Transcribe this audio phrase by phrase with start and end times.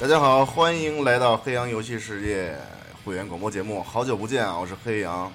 [0.00, 2.56] 大家好，欢迎来到黑羊游戏世界
[3.04, 3.82] 会员广播节目。
[3.82, 5.30] 好久不见啊，我是黑羊。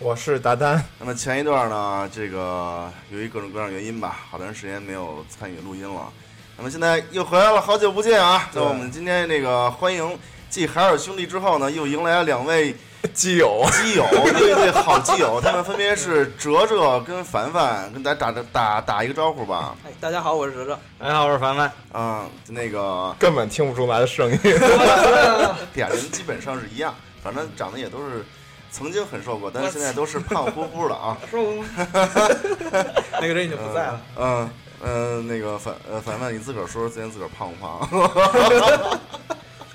[0.00, 0.84] 我是达丹。
[0.98, 6.12] 那么前一段呢，这个由于各种各样原因吧，好长时间没有参与录音了。
[6.56, 8.50] 那么现在又回来了，好久不见啊！
[8.52, 10.18] 那我们今天那个欢迎
[10.50, 12.74] 继海尔兄弟之后呢，又迎来了两位
[13.14, 19.76] 基友，基友，对对，好基友，他们分别是哲哲跟凡凡，跟大家打打打打一个招呼吧。
[19.86, 20.76] 哎，大家好，我是哲哲。
[20.98, 21.70] 大家好，我是凡凡。
[21.94, 24.38] 嗯，那个根本听不出来的声音，
[25.74, 26.92] 俩人基本上是一样，
[27.22, 28.24] 反正长得也都是
[28.72, 31.16] 曾经很瘦过，但是现在都是胖乎乎的啊。
[31.30, 31.64] 瘦过吗？
[33.20, 34.00] 那个人已经不在了。
[34.16, 34.50] 嗯
[34.82, 39.00] 嗯，那个凡呃凡凡，你自个儿说说，之前自个儿胖不胖？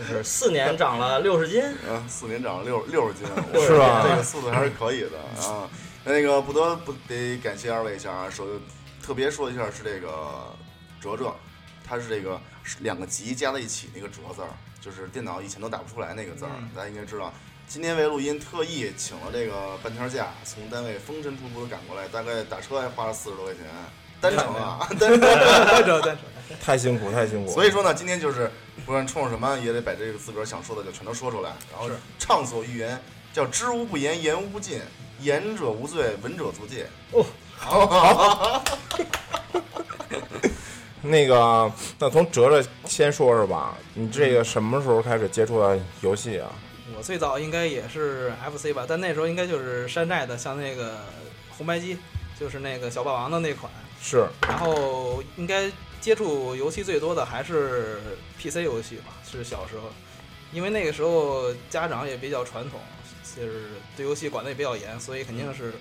[0.09, 3.25] 就是四年长了六十斤， 嗯，四年长了六六十斤，
[3.61, 4.05] 是吧？
[4.07, 5.69] 这个速度还是可以的啊。
[6.05, 8.45] 那个不得不得感谢二位一下啊，首
[9.01, 10.53] 特别说一下是这个
[10.99, 11.33] 哲哲，
[11.87, 12.39] 他是这个
[12.79, 14.49] 两个级加在一起那个哲字儿，
[14.81, 17.33] 就是电脑以前都打不出来那个字儿，大家应该知道。
[17.65, 23.63] 今天为录音特意请了这个半天假，从单位风尘仆仆的赶过来，大概打车还花了四十多块钱，
[24.19, 26.17] 单程啊，单程单程 单程，
[26.61, 27.51] 太辛苦太辛苦。
[27.51, 28.49] 所以说呢，今天就是
[28.85, 33.01] 不管冲什么，也得把这个自个儿想说的就全都说出来，然后畅所欲言，
[33.31, 34.81] 叫知无不言，言无不尽，
[35.19, 36.87] 言者无罪，闻者足戒。
[37.11, 37.25] 哦，
[37.57, 38.63] 好好。
[41.01, 46.49] 那个，那从哲哲先说说吧，你这个什么时候开始接触的游戏啊？
[46.95, 50.99] 我最早应该也是 FC 吧，但那时候应该就是山寨的，像那个
[51.57, 51.97] 红白机，
[52.39, 53.69] 就是那个小霸王的那款。
[54.01, 54.25] 是。
[54.47, 55.69] 然后应该
[56.03, 58.01] 接触游戏最多的还是
[58.37, 59.83] PC 游戏吧，是小时候，
[60.51, 62.77] 因为那个时候家长也比较传统，
[63.37, 65.73] 就是对游戏管的也比较严，所以肯定是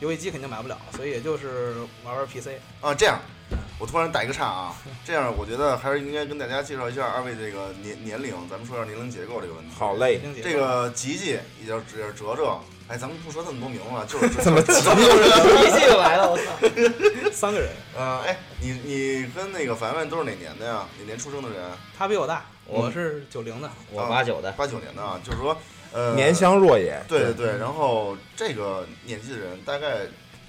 [0.00, 2.50] 游戏机肯定买不了，所以也就是玩玩 PC。
[2.82, 3.18] 啊，这样。
[3.80, 9.74] 我突然打一个岔啊，这样我觉得还是应该跟大家介绍一下二位这个年年龄，咱们说一下年龄结构这个问题。
[9.74, 12.60] 好嘞，这个吉吉也叫哲哲，
[12.90, 16.44] 哎，咱们不说那么多名了，就是 这么吉吉就 来了，我操，
[17.32, 17.70] 三个人。
[17.96, 20.84] 呃，哎，你你跟那个凡凡都是哪年的呀？
[20.98, 21.70] 哪年出生的人？
[21.96, 25.56] 他比我大，我是九零的，我八九的，八九年的啊，就是说，
[25.92, 27.00] 呃，年相若也。
[27.06, 30.00] 对对对，然后这个年纪的人，大概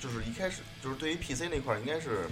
[0.01, 2.27] 就是一开始就是对于 PC 那块儿应该是。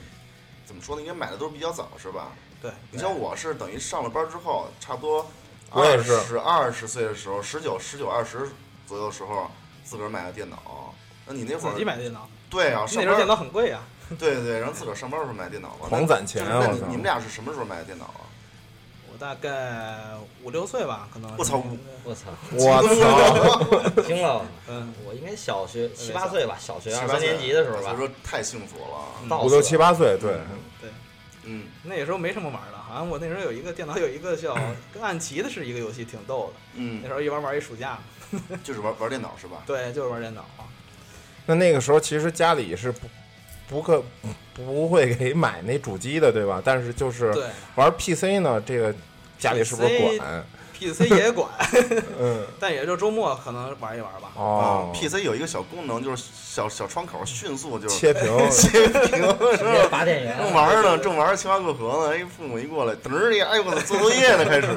[0.66, 1.02] 怎么说呢？
[1.02, 2.31] 应该买的都是比较早，是吧？
[2.62, 5.28] 对，你像我是等于上了班之后，差不多
[5.72, 8.47] 二十二十岁的时候，十九、十九、二十
[8.86, 9.50] 左右的时候，
[9.89, 10.94] 自个儿买的电脑。
[11.25, 12.27] 那你那会儿自己买的电脑？
[12.50, 13.81] 对啊，那时候电脑很贵啊。
[14.19, 16.59] 对对对，然后自个儿上班的时候买电脑嘛， 狂攒钱啊！
[16.61, 18.22] 那你你们俩是什么时候买的电脑啊？
[19.11, 21.31] 我大概五六岁吧，可能。
[21.38, 21.63] 我操！
[22.03, 22.29] 我操！
[22.53, 22.81] 我
[23.95, 24.01] 操！
[24.03, 27.83] 听了， 嗯，我应该小学七八岁吧，小学二三年级的时候吧。
[27.83, 30.39] 所以说太幸福了，五六七八岁，对
[30.81, 30.89] 对，
[31.44, 34.57] 嗯，那时候没什么玩的，好像我那时候有一个电脑，有一个叫
[34.91, 36.59] 跟暗棋的是一个游戏，挺逗的。
[36.73, 38.00] 嗯，那时候一玩玩一暑假。
[38.63, 39.63] 就是玩玩电脑是吧？
[39.66, 40.45] 对，就是玩电脑。
[41.45, 43.07] 那那个时候其实家里是不
[43.69, 44.03] 不可
[44.53, 46.61] 不会给买那主机的，对吧？
[46.66, 47.31] 但是就是
[47.75, 48.94] 玩 PC 呢，这个。
[49.39, 50.44] 家里是不是管
[50.79, 51.50] ？PC 也管，
[52.19, 54.31] 嗯， 但也就周末可能玩一玩吧。
[54.35, 59.35] 哦，PC 有一个小功能，就是小小窗口，迅速就切屏， 切屏，
[59.91, 60.38] 拔电源。
[60.38, 64.67] 正玩呢，正玩青蛙过河呢，哎，父母一过来，嘚儿一，哎呦我操，做作业呢，开始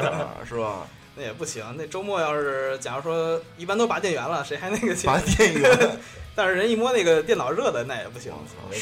[0.48, 0.86] 是吧？
[1.14, 4.94] 那也不行，那周末要是假如说一般都拔电源了，谁还那个？
[5.04, 5.98] 拔电源。
[6.34, 8.32] 但是人一摸那个电脑热的，那也不行，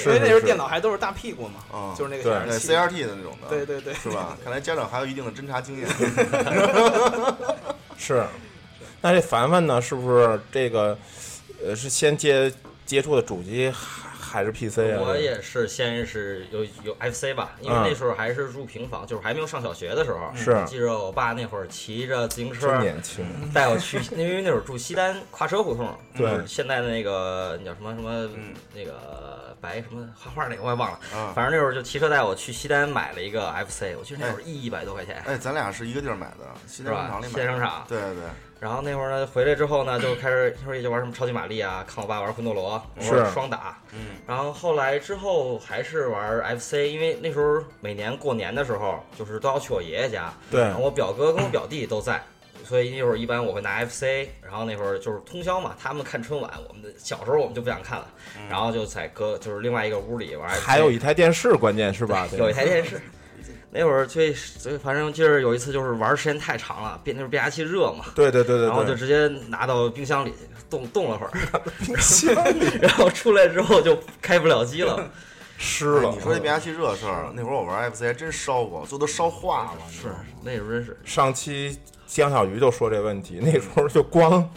[0.07, 4.37] 因为那时候电脑还都是大屁股嘛，就是那个对 CRT 的那种的，对对对，是吧？
[4.45, 5.89] 看来家长还有一定的侦查经验。
[7.99, 8.25] 是，
[9.01, 9.81] 那这凡凡呢？
[9.81, 10.97] 是不是这个？
[11.63, 12.51] 呃，是先接
[12.87, 13.71] 接触的主机？
[14.31, 15.01] 还是 PC 啊？
[15.01, 20.31] 我也是，先是有有 FC 吧，因为那时候还是住平房，就是还没有上小学的时候。
[20.37, 28.31] 是，记着我爸那会儿骑着自行车，年轻，带我去，因为那会儿住西单跨车胡同，对，现在的那个叫什么什么，
[28.73, 31.01] 那个白什么画画那个我也忘了，
[31.35, 35.21] 反正那会儿就骑车带我去西单买了一个 FC，我记得那会儿一百多块钱。
[35.27, 37.31] 哎，咱俩是一个地儿买的，西单商场里买。
[37.31, 37.85] 西单商场。
[37.89, 38.23] 对对。
[38.61, 43.79] 然后那会儿呢，回来之后呢，就开始那会儿也就玩什么超级玛丽啊，看我爸玩魂斗罗，是双打。
[43.93, 44.17] 嗯。
[44.27, 50.31] 然后后来之后还是玩 FC，因为那时候每年过年的时候，就是都要去我爷爷家。
[50.51, 50.61] 对。
[50.61, 52.23] 然后我表哥跟我表弟都在，
[52.63, 54.29] 所以那会儿一般我会拿 FC。
[54.43, 58.07] 然后那会儿就是通宵嘛，他们看春晚，我们的小时候我们就不想看了，
[58.51, 60.51] 然后就在搁就是另外一个屋里玩。
[60.51, 62.29] 还有一台电视，关键是吧？
[62.37, 63.01] 有一台电视。
[63.73, 70.33] 那会儿最最反正就是有一次就是玩时间太长了，变就是变压器热嘛，对对对对，然后就直接拿到冰箱里
[70.69, 71.31] 冻冻了会儿，
[71.79, 75.09] 冰箱里， 然后出来之后就开不了机了，
[75.57, 76.11] 湿了。
[76.11, 79.81] 你说这变压器热事儿，那会儿我玩 FC 还真烧过，最后都烧化了。
[79.91, 80.09] 是，
[80.43, 80.99] 那时候真是。
[81.05, 84.49] 上期江小鱼就说这问题，那时候就光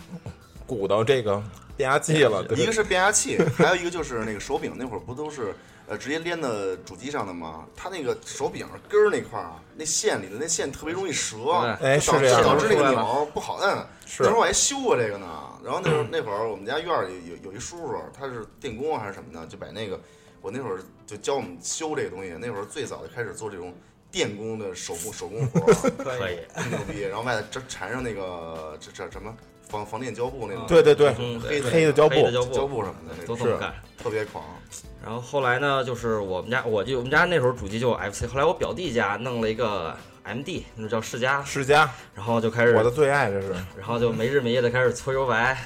[0.65, 1.41] 鼓捣这个
[1.77, 2.43] 变压器了。
[2.55, 5.53] 一个是变压器，还有一个就是那个手柄，那会儿不都是
[5.93, 6.49] 呃直接连到
[6.83, 7.65] 主机上的吗？
[7.75, 11.51] 它那个手柄根儿那块儿，那线里的那线特别容易折，
[11.81, 13.77] 哎，是这样，导致那个钮不好摁。
[14.17, 15.27] 那时候我还修过这个呢。
[15.63, 19.99] 然后那时候 那会儿我们家院里有有一叔叔，他是电工还是什么的，就把那个
[20.41, 22.31] 我那会儿就教我们修这个东西。
[22.39, 23.73] 那会儿最早就开始做这种
[24.11, 25.61] 电工的手工手工活，
[26.03, 26.39] 可以，
[26.69, 27.01] 牛逼。
[27.01, 29.31] 然后外头这缠上那个这这什么
[29.73, 34.45] 防防电胶布那种，对对对，黑黑的胶布胶布什么的，都这么干，特别狂。
[35.03, 39.97] 然后后来呢，就是我们家，我就我们家那时候主机就 FC，后来我表弟家弄了一个。
[40.25, 45.57] M D 那叫世嘉，世嘉，然后就开始我的最爱这是，然后就没日没夜的开始搓油白，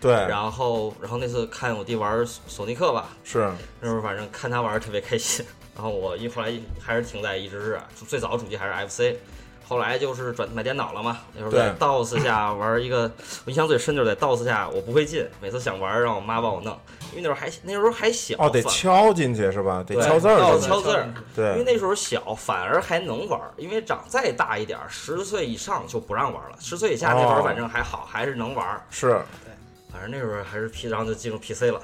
[0.00, 3.50] 对，然后然后那次看我弟玩索尼克吧，是
[3.80, 5.44] 那时候反正看他玩特别开心，
[5.74, 9.18] 然后我一后来还是停在一直是最早主机还是 F C。
[9.66, 13.10] 后来就是转买电脑了嘛，那时候在 DOS 下玩一个，
[13.44, 16.78] 我印象最深就是在 DOS 下我不会进，每次想玩让我妈帮我弄，
[17.12, 19.82] 因为那时候还那时候还小，哦，得敲进去是吧？
[19.86, 28.86] 得敲字儿，敲字儿，对，因为那时候小反而还能玩，因为长再大一点，十岁以上就不让玩了，十岁以下那会儿反正还好，还是能玩。
[28.90, 29.52] 是，对，
[29.90, 31.80] 反正那时候还是 P，然后就进入 PC 了。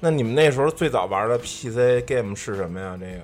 [0.00, 2.98] 那你们那时候最早玩的 PC game 是什么呀？
[3.00, 3.22] 这个？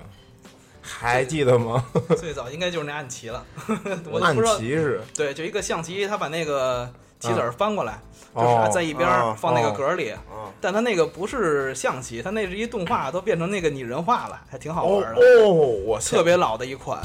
[0.99, 1.83] 还记得吗？
[2.17, 3.45] 最早应该就是那暗棋了。
[4.21, 5.01] 暗棋是？
[5.15, 7.99] 对，就一个象棋，他把那个棋子翻过来，
[8.35, 10.13] 就是在一边放那个格里。
[10.59, 15.21] 但他那个不是象棋，他那是一动画，都变成那个拟人化了，还挺好玩的。
[15.21, 17.01] 哦，我特别老的一款，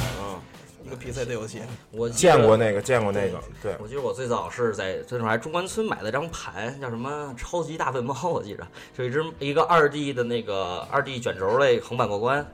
[0.84, 1.62] 一个 PC 的游戏。
[1.90, 3.40] 我见过那个，见过那个。
[3.62, 8.66] 对，我记得我最早是在那时候还中关村买了张盘，叫什么《超级大笨猫》，我记着，
[8.96, 12.46] 就一只一个二 D 的那个二 D 卷轴类横版过关。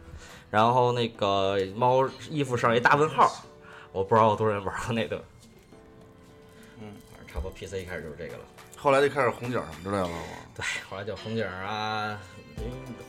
[0.52, 3.42] 然后那个猫衣服上一大问号，
[3.90, 5.16] 我不知道有多少人玩过那个。
[6.78, 8.44] 嗯，反正差不多 PC 一开始就是这个了。
[8.76, 10.18] 后来就开始红警什么之类的了吗？
[10.54, 12.20] 对，后来就红警啊，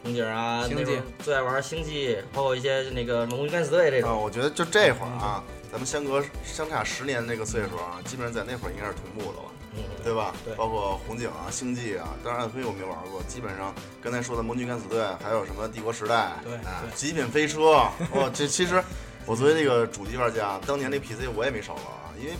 [0.01, 4.09] 红警啊，星际最爱玩星际，包括一些那个魔女敢死队这种。
[4.09, 9.39] 啊我觉得就这会儿啊，咱们相隔相差十年那个岁数啊，基本上在那会儿应该是同步的
[9.81, 10.03] 了。
[10.03, 10.33] 对吧？
[10.45, 13.21] 对，包括红警啊、星际啊，当然暗黑我没玩过。
[13.27, 17.87] 基本上刚才说的魔女敢死队，还有什么帝国时代，对啊，极品飞车。
[18.11, 18.83] 哦，这其实
[19.25, 22.33] 我作为这个主机玩家，当年那 PC 我也没少玩啊，因为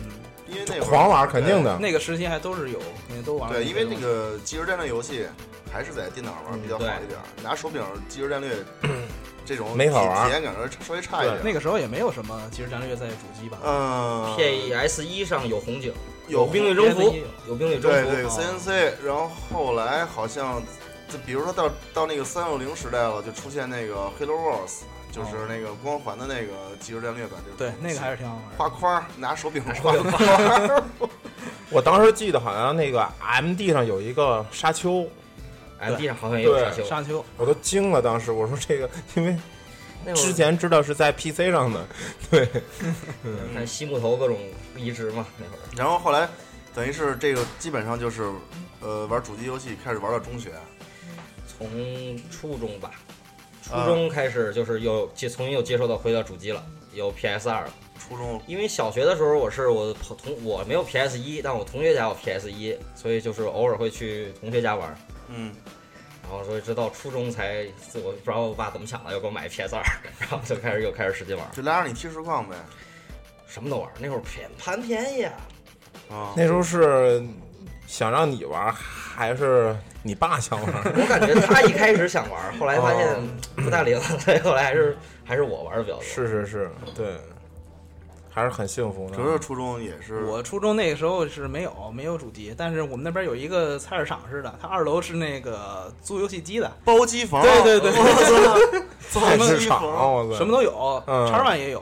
[0.46, 1.78] 因为那狂玩肯定的。
[1.78, 2.78] 那个时期还都是有，
[3.24, 3.50] 都玩。
[3.50, 5.26] 对，因为那个即时战略游戏
[5.72, 8.54] 还是在电脑玩比较好一点，拿手柄即时战略
[9.46, 10.54] 这种没法玩，体验感
[10.86, 11.40] 稍微差一点。
[11.42, 13.58] 那个时候也没有什么即时战略在主机吧？
[13.64, 15.92] 嗯，PS 一上有红警。
[16.28, 17.14] 有兵力征服，
[17.46, 18.10] 有兵力征服。
[18.10, 20.62] 对对，CNC，然后后来好像，
[21.08, 24.82] 就比如说到到那个三六零时代了，就出现那个 Halo Wars，
[25.12, 27.38] 就是那个光环的那个即时战略版。
[27.58, 28.44] 对，那个还是挺好玩。
[28.56, 30.82] 画框，拿手柄画框。
[31.70, 35.06] 我当时记得好像那个 MD 上有一个沙丘
[35.80, 36.84] ，MD 上好像也有沙丘。
[36.84, 39.36] 沙丘，我都惊了，当时我说这个，因为。
[40.14, 41.86] 之前知道是在 PC 上的，
[42.30, 42.48] 对，
[43.54, 44.38] 看西木头各种
[44.76, 45.60] 移植嘛那会儿。
[45.76, 46.28] 然后后来，
[46.74, 48.30] 等于是这个基本上就是，
[48.80, 50.50] 呃，玩主机游戏开始玩到中学，
[51.46, 51.68] 从
[52.30, 52.90] 初中吧，
[53.62, 57.68] 初中开始就是又接重新又接受到回到主机了，有 PS 二。
[57.96, 64.94] 初中，因为小学的时候我是我同我没有 PS 一，但我同学家有 PS 一，所以就是偶尔会去同学家玩。
[65.28, 65.54] 嗯。
[66.34, 67.64] 然后所以直到初中才，
[67.94, 69.82] 我不知道我爸怎么想的，要给我买 PS 二，
[70.18, 72.56] 然后就开始又开始使劲玩，就拉着你踢实况呗，
[73.46, 73.88] 什么都玩。
[74.00, 75.32] 那会儿便盘便宜啊，
[76.10, 77.22] 啊，那时候是
[77.86, 80.72] 想让你玩，还是你爸想玩？
[80.96, 83.08] 我感觉他一开始想玩，后来发现
[83.56, 86.02] 不大灵，所以后来还是还是我玩的比较多。
[86.02, 87.14] 是是是，对。
[88.34, 89.16] 还是很幸福的。
[89.16, 96.68] 哲哲初中也是，我初中那个时候是没有没有主机，但是我们那边有一个菜市场似的，它二楼是那个租游戏机的。
[96.84, 97.40] 包机房。
[97.42, 97.92] 对对对，
[99.08, 99.80] 菜市场
[100.34, 101.80] 什么都有，叉 One 也有，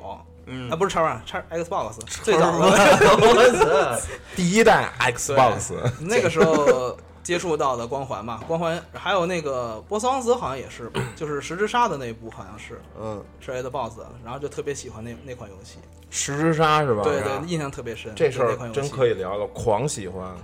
[0.70, 4.02] 啊不是叉 One，叉 Xbox 最早的。
[4.36, 6.94] 第一代 Xbox，那个时候。
[7.22, 15.78] 接触到的光环嘛，光环还有那个波斯王子好像也是， 就是十之杀的那一部好像是，嗯，是 A 的 BOSS，然后就特别喜欢那那款游戏，
[16.10, 17.02] 十之杀是吧？
[17.02, 18.12] 对对，印象特别深。
[18.14, 20.34] 这事儿真可以聊聊，狂喜欢，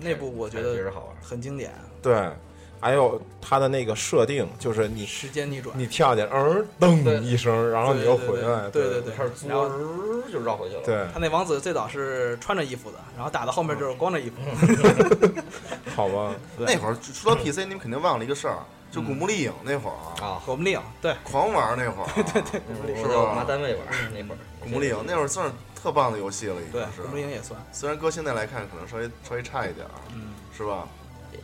[0.00, 1.72] 那部我觉得确实好玩，很经典。
[2.02, 2.30] 对。
[2.86, 9.12] 还有它的那个设定，就是你时间逆转，你跳进，嗯，噔一声，然后你又回来，对对对，
[9.48, 9.68] 然后
[10.32, 10.82] 就绕回去了。
[10.84, 14.36] 对，他那王子最早是穿着衣服的，然后打到后面就是光着衣服。
[15.96, 18.58] 好吧，那会儿说到 PC，你们肯定忘了一个事儿，
[18.92, 24.38] 就古墓丽影那会儿啊，古墓丽影对，狂玩那会儿， 对对对，是在我妈单位玩那会儿。
[24.60, 27.02] 古墓丽影那会儿算是特棒的游戏了，已经对，是。
[27.02, 30.86] 古墓丽影也算，虽然搁现在来看可能稍微稍微差一点儿，嗯，是吧？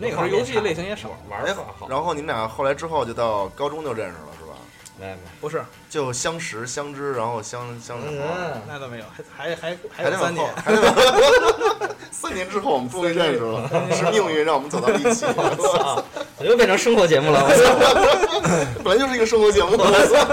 [0.02, 1.86] 那个时候游戏类型也少，玩的好。
[1.88, 4.52] 然后你们俩后来之后就到高中就认识了，是吧？
[4.98, 8.22] 没没，不是，就相识相知，然后相相什么？
[8.66, 9.04] 那倒没有，
[9.36, 15.24] 还还还还有三年，还得 三年之后我们终于认识了，是命运让我们走到一起。
[15.26, 17.44] 我又 变成生活节目了？
[17.44, 19.76] 我操，本来就是一个生活节目。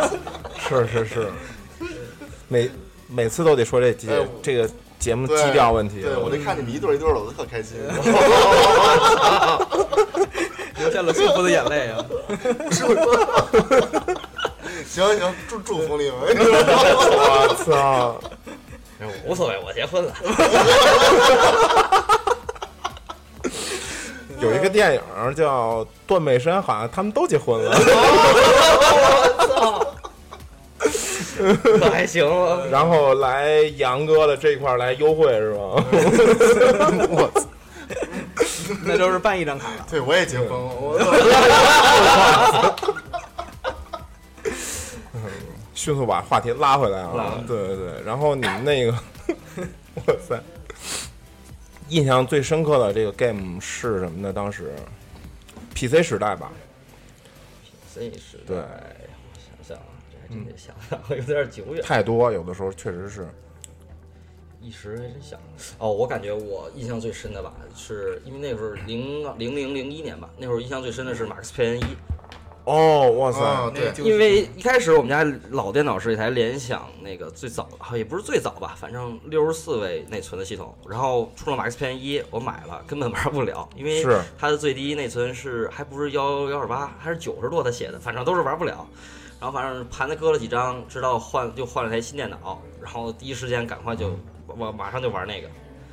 [0.68, 1.32] 是是是，
[2.48, 2.70] 每
[3.08, 4.70] 每次都得说这节这个
[5.00, 6.02] 节目基调问题。
[6.02, 7.78] 对我就看你们一对一对的，我都特开心。
[10.78, 12.06] 流下了幸福的眼泪啊！
[14.88, 16.16] 行行，祝祝福你们。
[16.22, 18.16] 我操！
[19.26, 20.14] 无所谓，我结婚了。
[24.40, 25.02] 有一个电影
[25.36, 27.72] 叫《断背山》，好像他们都结婚了。
[27.76, 29.86] 我操！
[31.64, 32.68] 可 还行了。
[32.70, 35.60] 然后来杨哥的这块来优惠是吧？
[37.10, 37.48] 我操！
[38.86, 39.88] 那就是办一张卡了。
[39.90, 40.56] 对，我也结婚了。
[40.56, 41.00] 我
[45.74, 47.42] 迅速把话题拉回来啊！
[47.48, 48.92] 对对对，然后你们那个，
[50.06, 50.38] 哇塞，
[51.88, 54.34] 印象最深刻的这个 game 是什么呢？
[54.34, 54.74] 当时
[55.74, 56.52] PC 时代吧
[57.96, 58.58] ，PC 时代，对，
[60.30, 61.84] 这还真得想想，有点久远。
[61.84, 63.28] 太多，有的时候确实是。
[64.62, 65.40] 一时还真想
[65.78, 71.84] 哦，我感觉我印象最深的吧，是因为那会儿零零零零一年吧，那会儿印象最深的是马克思佩恩一。
[72.70, 73.72] 哦，哇塞！
[73.72, 80.74] 对，因为一开始我们家老电脑是一台联想那个最早，也不是最早吧，反正六十四位内存的系统。
[80.88, 84.06] 然后出了马克思佩恩一，我买了，根本玩不了，因为
[84.38, 88.88] 它的最低内存是还不是幺幺二八，还是九十多他写的，反正都是玩不了。
[89.40, 94.12] 然后反正盘子搁了几张，直到换就换了台新电脑，然后第一时间赶快就。
[94.58, 95.48] 我马上就玩那个，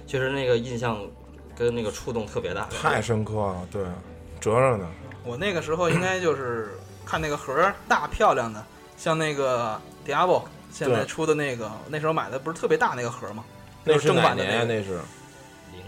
[0.07, 0.99] 确实那个印象
[1.55, 3.69] 跟那个触动特别大，太深刻了。
[3.71, 3.83] 对，
[4.41, 4.89] 折着呢。
[5.27, 8.65] 我那个时候应该就是看那个盒大漂亮的，
[8.97, 13.45] 像那个 Diablo 现在出的那个，那时候买的不是特别大那个盒吗？
[13.83, 15.01] 那是正版的那是，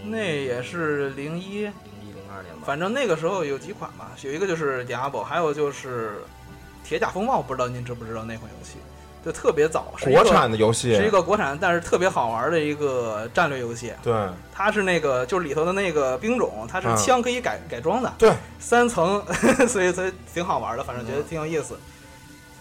[0.03, 2.63] 那也是零一零一零二年吧。
[2.65, 6.21] 反正那个时候有几款吧，有一个就是 Diablo，还有就是
[6.83, 8.75] 铁甲风暴，不知道您知不知道那款游戏？
[9.23, 13.91] 就特别早，国产的游戏是一个国产，但是特别好玩的一个战略游戏。
[14.01, 14.13] 对，
[14.53, 18.13] 它是那个就是里头的那个兵种，它是枪可以改改装的。
[18.17, 19.21] 对，三层，
[19.67, 21.77] 所以所以挺好玩的，反正觉得挺有意思。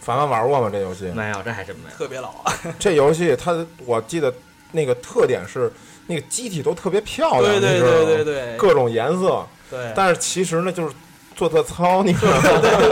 [0.00, 0.68] 凡凡玩过吗？
[0.72, 1.96] 这游戏没有，这还真没有。
[1.96, 2.32] 特别老。
[2.76, 4.34] 这游戏它，我记得
[4.72, 5.72] 那个特点是
[6.08, 9.46] 那个机体都特别漂亮，对对对对对，各种颜色。
[9.70, 9.92] 对。
[9.94, 10.94] 但是其实呢，就是
[11.36, 12.40] 做特操，你知道吗？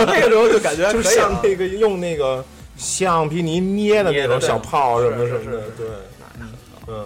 [0.07, 2.45] 那个时候就感觉 就像那个用那个。
[2.76, 5.87] 橡皮泥捏的那种小炮什么什么的，对，
[6.88, 7.04] 嗯，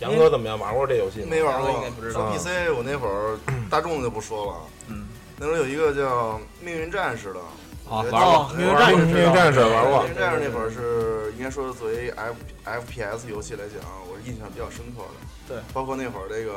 [0.00, 0.58] 杨哥怎么样？
[0.58, 1.26] 玩过这游戏吗？
[1.30, 2.30] 没玩过，应该不知道。
[2.30, 3.38] PC 我那会儿
[3.70, 4.54] 大众就不说了，
[4.88, 5.06] 嗯，
[5.38, 7.40] 那时候有一个叫《命运战士》的，
[7.88, 10.02] 啊，玩过，命运战士，命运战士玩过。
[10.02, 13.80] 命运战士那会儿是应该说作为 F FPS 游戏来讲，
[14.10, 15.54] 我是印象比较深刻的。
[15.54, 16.52] 对，包括那会儿这个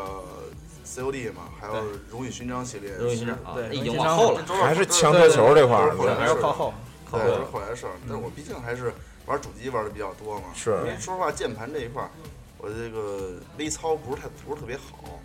[0.85, 6.73] COD 嘛，还有荣誉勋章系列，荣誉勋章，对，已经往后了，还是枪车球这块儿，还是靠后。
[7.12, 7.94] 对，是后来的事儿。
[8.08, 8.94] 但是我毕竟还是
[9.25, 10.48] 玩主机玩的比较多嘛。
[10.54, 10.72] 是。
[10.82, 12.10] 因为说实话，键盘这一块儿，
[12.58, 15.20] 我这个微操不是太不是特别好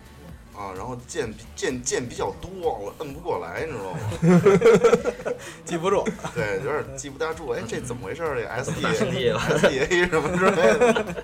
[0.59, 0.73] 啊。
[0.75, 5.33] 然后键键键比较多，我摁不过来，你知道吗？
[5.65, 6.07] 记不住。
[6.33, 7.49] 对，有点记不大住。
[7.49, 8.35] 哎，这怎么回事儿？
[8.35, 11.23] 这 S D S D S D A 什么之类的。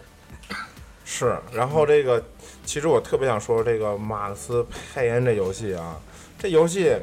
[1.05, 1.37] 是。
[1.53, 2.23] 然后这个，
[2.65, 5.99] 其实我特别想说这个马克思佩恩这游戏啊，
[6.37, 6.95] 这游戏，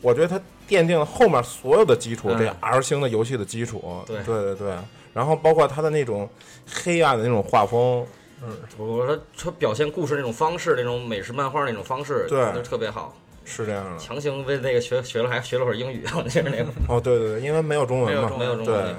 [0.00, 0.40] 我觉得它。
[0.68, 4.02] 奠定了后面所有的基础，这 R 星的游戏的基础。
[4.06, 4.74] 对对对对，
[5.14, 6.28] 然后包括它的那种
[6.66, 8.06] 黑暗的那种画风，
[8.42, 13.14] 嗯，我说它表现故事那种方式，那种美式漫画那种方式，对，特别好。
[13.44, 13.96] 是这样的。
[13.98, 16.64] 强行为那个学学了还学了会儿英语，我记得那个。
[16.88, 18.94] 哦，对对对，因为没有中文嘛，没有中文对。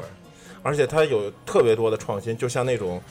[0.64, 3.02] 而且它有特别多的创新，就像那种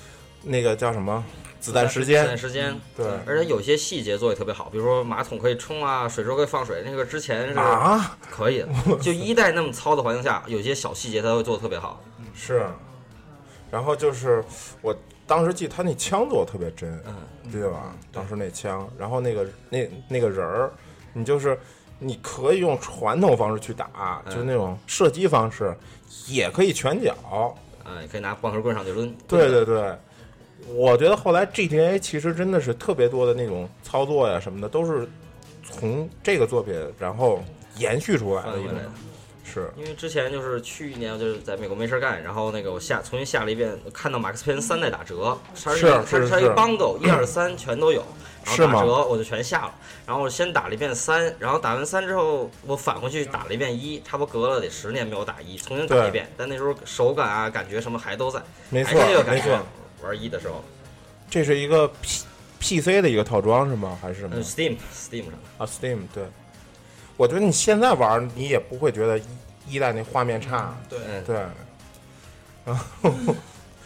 [0.42, 1.22] 那个叫什么？
[1.60, 8.64] 子弹时间，子弹时间，对，而且有些细节做的特别好，比如说马桶可以冲啊，水池可以放水，那个之前是啊，可以，
[9.02, 12.02] 就一代那么糙的环境下，有些小细节它会做的特别好。
[12.34, 12.66] 是，
[13.70, 14.44] 然后就是
[14.80, 14.96] 我
[15.26, 17.94] 当时记得他那枪做的特别真，嗯，对吧？
[18.12, 20.70] 当时那枪，然后那个那那个人儿，
[21.12, 21.58] 你就是
[21.98, 25.76] 你可以用传统方式去打，就是那种射击方式，
[26.28, 29.12] 也可以拳脚，嗯，可以拿棒球棍上去抡。
[29.26, 29.96] 对对对。
[30.74, 35.08] 我觉得后来 GTA 其实真的是特别多的那种操作呀什么的，都是
[35.62, 37.42] 从这个作品然后
[37.76, 38.72] 延续出来的一种。
[39.44, 39.70] 是。
[39.76, 48.04] 因为之前就是去年就是在美国没事儿干，然后那个我下重新下了一遍，看到马克思佩恩三代打折，它是一个它是它是一是 bundle，一二三全都有，
[48.44, 59.60] 然后打折我就全下了，然后我先打了一遍三，然后打完三之后我返回去打了一遍一，差不多隔了得十年没有打一，重新打对一遍，但那时候手感啊感觉什么还都在，没错没错觉，，
[60.02, 60.62] 玩一的时候，
[61.30, 62.24] 这是一个 P
[62.58, 63.98] P C 的一个套装是吗？
[64.00, 64.36] 还是什么？
[64.36, 65.34] 嗯，Steam Steam 上。
[65.58, 66.24] 啊？Steam 对，
[67.16, 69.24] 我觉得你现在玩你也不会觉得一
[69.68, 71.36] 一代那画面差，对，嗯，对。
[72.64, 73.12] 然 后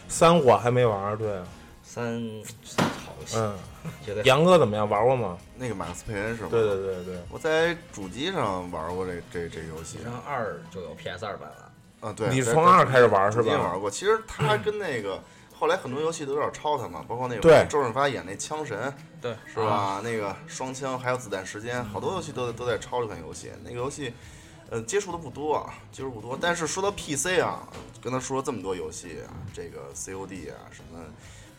[0.07, 1.39] 三我还没玩，对，
[1.83, 2.19] 三
[2.63, 3.55] 三好游戏，嗯，
[4.05, 4.89] 觉得杨哥怎么样？
[4.89, 5.37] 玩过吗？
[5.55, 6.47] 那个马克思佩恩是吗？
[6.49, 9.99] 对对对对，我在主机上玩过这这这游戏。
[10.03, 11.71] 上二就有 PS 二版了，
[12.09, 13.53] 啊，对，你从二开始玩是吧？
[13.55, 15.21] 玩过，其实它跟那个
[15.61, 18.91] 后来很多游戏都有点抄他嘛，包括那对个周润发演那枪神
[19.21, 20.01] 对，是吧？
[20.03, 23.51] 那个双枪还有子弹时间，好多游戏都都在抄这款游戏。
[23.63, 24.11] 那个游戏，
[24.71, 26.35] 呃，接触的不多，啊，接触不多。
[26.41, 27.67] 但是说到 PC 啊，
[28.01, 30.99] 跟他说了这么多游戏啊，这个 COD 啊，什么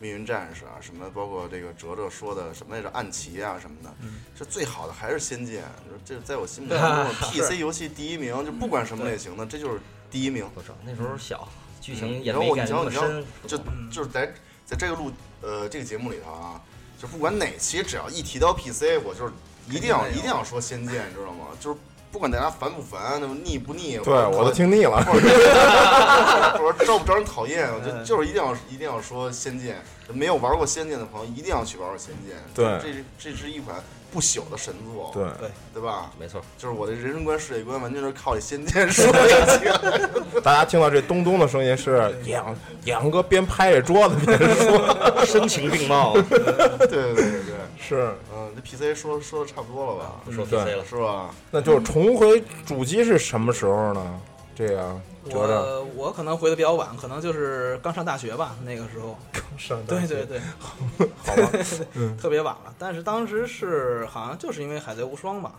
[0.01, 3.95] 命运战士啊，什么包括这个哲哲说的什么来着暗棋啊什么的，
[4.35, 5.63] 这最好的还是仙剑。
[6.05, 9.79] 这在我心目当 中，PC 游戏第一名，就不管什么类型的，这就是
[10.11, 10.45] 第一名。
[10.85, 11.47] 那时候小，
[11.83, 13.59] 剧情嗯然后我也没感你知道你知道那么深，就
[13.91, 14.33] 就是在
[14.65, 15.13] 在这个录
[15.43, 16.59] 呃这个节目里头啊，
[16.99, 19.33] 就不管哪期，只要一提到 PC，我就是
[19.69, 21.49] 一定要一定要说《仙剑》，你知道吗？
[21.61, 21.79] 就是
[22.13, 25.03] 不管大家烦不烦，那么腻不腻，对我都听腻了。
[25.05, 32.37] 或者或者招不招人讨厌，我就嗯就是一定要一定要说《仙剑》，没有玩过《仙剑》的朋友一定要去玩玩《仙剑》。
[32.55, 36.11] 对这这是一款不朽的神作，对，对对吧？
[36.19, 40.41] 没错，就是我的人生观、世界观完全是靠这《仙剑》树立起来的。
[40.43, 42.55] 大家听到这咚咚的声音是杨
[42.85, 50.21] 杨哥边拍着桌子边说，声情并茂， 对对对对对，是，嗯，这 PC 说说的差不多了吧？
[50.25, 51.31] 不说 PC 了，是吧？
[51.51, 54.21] 那就是重回主机是什么时候呢？
[54.55, 59.17] 这个哲哲我我可能回的比较晚，可能就是刚上大学吧， 那个时候。
[59.33, 60.41] 刚上大学对对
[60.99, 61.59] 对， 好吧，
[62.21, 62.75] 特别晚了。
[62.79, 65.53] 但是当时是好像就是因为《海贼无双》吧，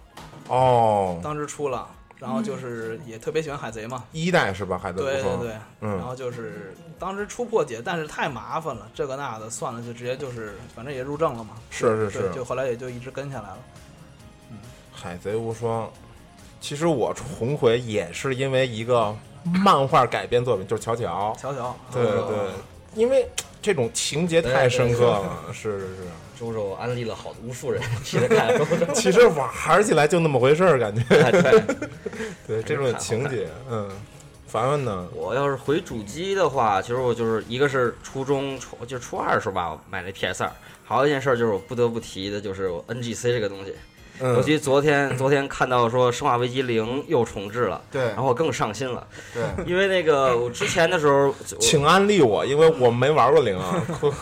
[0.49, 1.87] 哦，当时出了，
[2.19, 4.03] 然后就是也特别喜欢海贼嘛。
[4.11, 4.77] 一代是吧？
[4.77, 11.51] 海贼无双，对对对，嗯然后就是当时出破解，但是太麻烦了，这个那的，算了，就直接就是反正也入正了嘛。
[11.69, 13.57] 是是是，就后来也就一直跟下来了。
[14.91, 15.89] 海贼无双。
[16.59, 21.35] 其实我重回也是因为一个漫画改编作品，就是乔乔。
[21.39, 22.37] 乔乔，对对对，
[22.95, 23.27] 因为
[23.61, 25.95] 这种情节太深刻了， 是是是。
[26.39, 31.01] 周周安利了好无数人去看周周， 其实玩起来就那么回事儿，感觉。
[31.21, 31.63] 哎对，
[32.47, 33.89] 对这种情节，嗯，
[34.47, 35.07] 凡凡呢？
[35.13, 40.51] 我要是回主机的话，其实我就是一个是初中初就初二的时候吧，我买那 PS 二。
[40.83, 43.73] 还有一件事儿就是我不得不提的，就是我 NGC 这个东西，
[44.19, 48.03] 尤嗯，其昨天昨天看到说《生化危机零》又重置了，对。
[48.09, 53.83] 然后我更上心了，对， 因为那个我之前的时候，请安利我，因为我没玩过零啊。
[53.99, 54.13] 火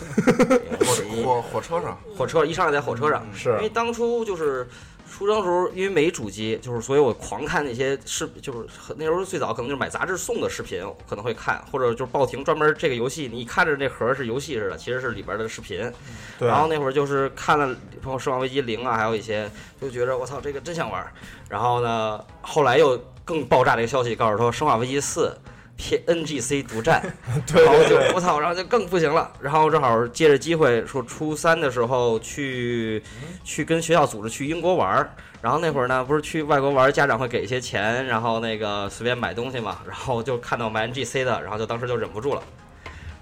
[1.23, 3.49] 火火车上，火车一上来在火车上，是。
[3.57, 4.67] 因为当初就是
[5.11, 15.91] 初中的时候，因为没主机，就是所以我狂看那些视，就是那时候最早可能就是买杂志送的视频，我可能会看，或者就是报亭专门这个游戏，你看着那盒儿是游戏似的，其实是里边的视频。
[16.39, 17.67] 对，然后那会儿就是看了
[18.01, 21.05] 包括《生化危机零》啊，还有一些，就觉得我操这个真想玩。
[21.49, 25.35] 然后呢，后来又更爆炸的一个消息告诉说《生化危机四》
[25.81, 27.01] P NGC 独占，
[27.51, 29.33] 对然后就我操，然后就更不行了。
[29.41, 33.01] 然后正好借着机会说，初三的时候去
[33.43, 35.11] 去跟学校组织去英国玩儿。
[35.41, 39.79] 然后那会儿呢，不是去外国玩儿，家长会给一些钱，然后那个随便买东西嘛。
[39.87, 42.43] 然后就看到买 NGC 的，然后就当时就忍不住了，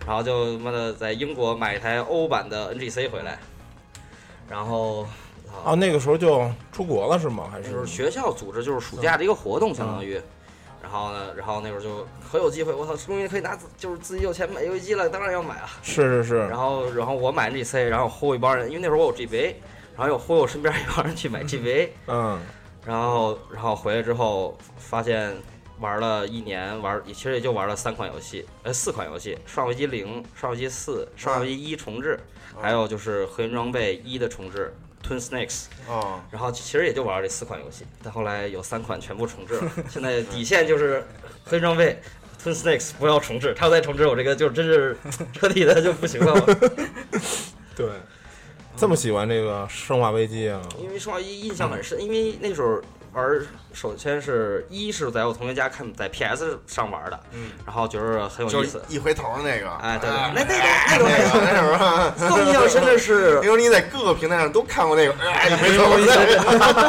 [0.06, 3.40] 然后就他妈的在英国买一台欧版的 NGC 回来，
[4.50, 5.08] 然后。
[5.66, 7.50] 啊，那个时候就出国了是吗？
[7.52, 10.22] 还是那时候学校组织就是暑假的一个活动，相当于。
[10.82, 15.70] 然后呢，然后那会儿就可有机会，我操，终于可以拿自就是自己有钱买游戏机了，当然要买啊。
[15.84, 16.38] 是是是。
[16.48, 19.56] 然，后，然后我买 NGC，然后忽悠一帮人，因为那时候我有 GBA，
[19.96, 22.40] 然后又忽悠身边一帮人去买 GBA，嗯，
[22.86, 25.36] 然后，然后回来之后发现
[25.80, 32.20] 玩了一年，玩其实也就玩了三款游戏，呃，四款游戏：《生化危机零》《生化危机四》《生化危机一重置》，
[32.62, 34.74] 还有就是《核心装备一》的重置。
[35.06, 39.72] Twin Snakes，哦，然后其实也就玩了这四款游戏，但后来有三款全部重置了。
[39.90, 41.04] 现在底线就是
[41.46, 42.02] 黑装备、
[42.44, 44.96] Twin Snakes 不要重置，他要再重置我这个就真是
[45.34, 46.40] 彻底的就不行了。
[47.76, 47.88] 对，
[48.78, 50.62] 这么喜欢这个《生化危机》啊？
[50.78, 52.82] 因为生化一印象很深，因为那时候
[53.14, 58.82] 玩儿，首先是一是在我同学家看在 PS 上玩的，嗯，然后觉得很有意思。
[58.88, 60.54] 一回头那个，哎，对对，哎那那个
[60.90, 65.98] 那个那个 更印象深的是 因为你在各个平台上都看过那个，哎，一回头，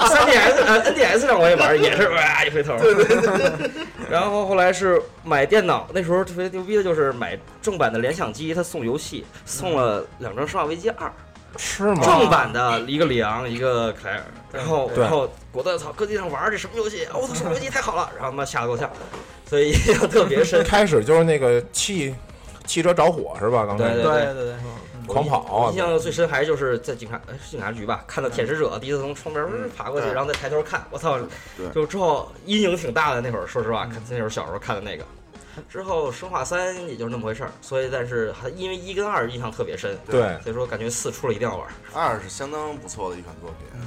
[0.09, 2.77] 三 DS 呃 NDS 上我也玩，也是哇一回头。
[2.79, 3.71] 对对对。
[4.11, 11.07] 然后后来是买电脑，那时候特别牛逼的就是买正版的联想机，它送游戏，送了两张《生化危机二》，
[11.57, 12.03] 是吗？
[12.03, 14.25] 正版的一个里昂，一个克莱尔。
[14.53, 17.05] 然后然后果断操，搁地上玩这什么游戏？
[17.07, 18.11] 哦我操，什么游戏太好了！
[18.17, 18.91] 然后他妈吓得够呛，
[19.47, 20.65] 所以印象特别深。
[20.65, 22.15] 开始就是那个汽
[22.67, 23.65] 汽车着火是吧？
[23.65, 24.55] 刚才对对对对，
[25.07, 25.77] 狂跑啊印！
[25.77, 31.17] 象最深还就是在警察警察局吧，看到舔食者第一次从窗边爬过去，对然后再抬头看，我操
[31.57, 31.69] 对！
[31.73, 35.05] 就之后阴影挺大的那会儿，说实话，看那会儿小时候看的那个。
[35.69, 41.67] 之后生化三也就是那么回事儿，所以但是还因为一跟二印象特别深，对，所以说感觉四出了一定要玩。
[41.93, 43.81] 二是相当不错的一款作品，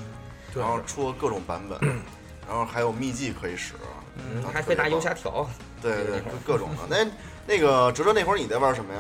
[0.54, 1.80] 对然后出了各种版本，
[2.48, 3.74] 然后还有秘籍可以使，
[4.18, 5.48] 嗯还可以拿游侠条，
[5.82, 6.84] 对对对，各种的。
[6.90, 7.12] 那
[7.46, 9.00] 那个哲哲那会儿你在玩什么呀？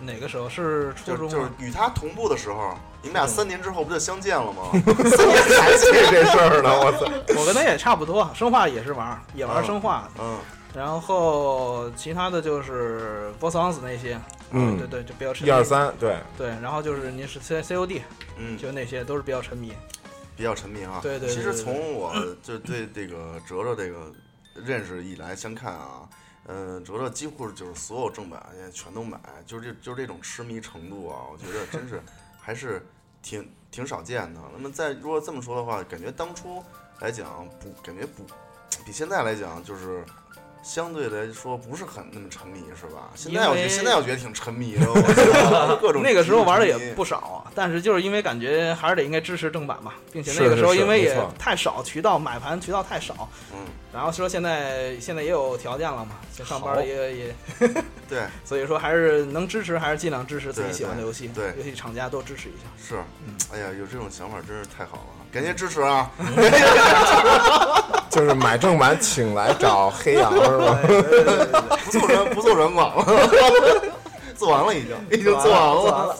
[0.00, 1.48] 哪个时候是初就就是？
[1.58, 4.62] 与他同步的时候，你们俩三年之后不就相见了吗？
[4.72, 7.34] 还记得这事儿呢，我操！
[7.40, 10.38] 我跟他也差不多，生化也是玩，也玩生化，嗯，
[10.74, 15.48] 然后其他的就是 Boss Ons 那些，嗯对对，就比较沉迷。
[15.48, 18.02] 一二三，对，对，然后就是您是 C C O D，
[18.36, 19.72] 嗯，就那些都是比较沉迷。
[20.36, 21.00] 比较沉迷啊。
[21.02, 24.12] 对对对其实从我就对这个哲哲这个
[24.54, 26.06] 认识以来相看啊，
[26.46, 32.00] 嗯，哲哲几乎就是所有正版也全都买，就是这就是这种痴迷程度啊，我觉得真是
[32.38, 32.86] 还是
[33.22, 34.40] 挺挺少见的。
[34.54, 36.62] 那么再如果这么说的话，感觉当初
[37.00, 38.22] 来讲不感觉不
[38.84, 40.04] 比现在来讲就是。
[40.68, 43.08] 相对来说不是很那么沉迷，是吧？
[43.14, 44.84] 现在我觉得现在我觉得挺沉迷的，
[45.80, 53.60] 各种那个时候玩的也不少，但是就是因为感觉还是得应该支持正版嘛，并且那个时候因为也太少渠道买盘渠道太少，嗯，
[53.94, 57.34] 然后说现在现在也有条件了嘛，就上班好也也，
[58.06, 62.68] 对， 所以说还是能支持还是尽量支持自己喜欢的游戏，对游戏厂家多支持一下。
[62.78, 66.10] 是嗯，哎呀，有这种想法真是太好了，感谢支持啊！
[68.10, 70.78] 就是买正版，请来找黑羊是吧？
[71.84, 73.82] 不做人不做软广了，
[74.34, 76.16] 做完了已经，已经做完了。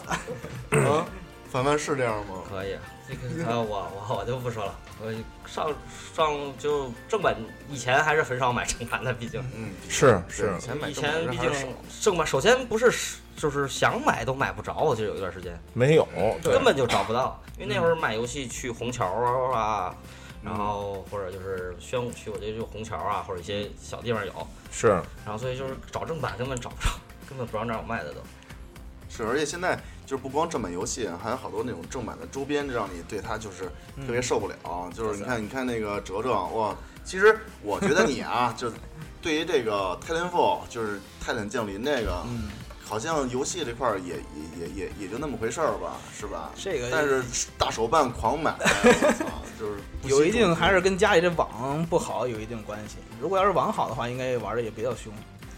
[0.71, 1.05] 啊，
[1.51, 2.35] 凡凡是这样吗？
[2.49, 2.75] 可以，
[3.07, 5.11] 这个呃我我我就不说了，我
[5.47, 5.73] 上
[6.15, 7.35] 上就正版
[7.69, 11.51] 以前还是很少买正版的，毕竟嗯，是是以前买正版前毕竟
[12.01, 12.91] 正版首先不是
[13.35, 16.07] 就是想买都买不着，我记得有一段时间没有，
[16.43, 19.07] 根本就找不到，因为那会儿买游戏去虹桥
[19.53, 19.95] 啊。
[20.43, 24.87] 然后或者就是宣武区，我觉得就虹桥啊，或者一些小地方有，是
[25.25, 26.89] 然后所以就是找正版根本找不着，
[27.27, 28.21] 根本不知道哪有卖的都。
[29.09, 29.75] 是，而且现在
[30.05, 33.65] 就是不光正版游戏，啊还有好多那种正版的周边，让你对它就是
[34.05, 34.55] 特别受不了。
[34.93, 38.71] 就是你看，你看那个哲哲，哇，其实我觉得你啊， 就
[39.21, 42.49] 对于这个 Titanfall，就是泰坦降临那个，嗯，
[42.89, 46.49] 好像游戏这块儿也也也也也就那么回事儿吧，是吧？
[46.55, 47.23] 这个但是
[47.55, 49.25] 大手办狂买，我 操，
[49.59, 52.95] 就是有一定还是跟家里这网不好有一定关系。
[53.21, 55.13] 如果要是网好的话，应该玩的也比较凶，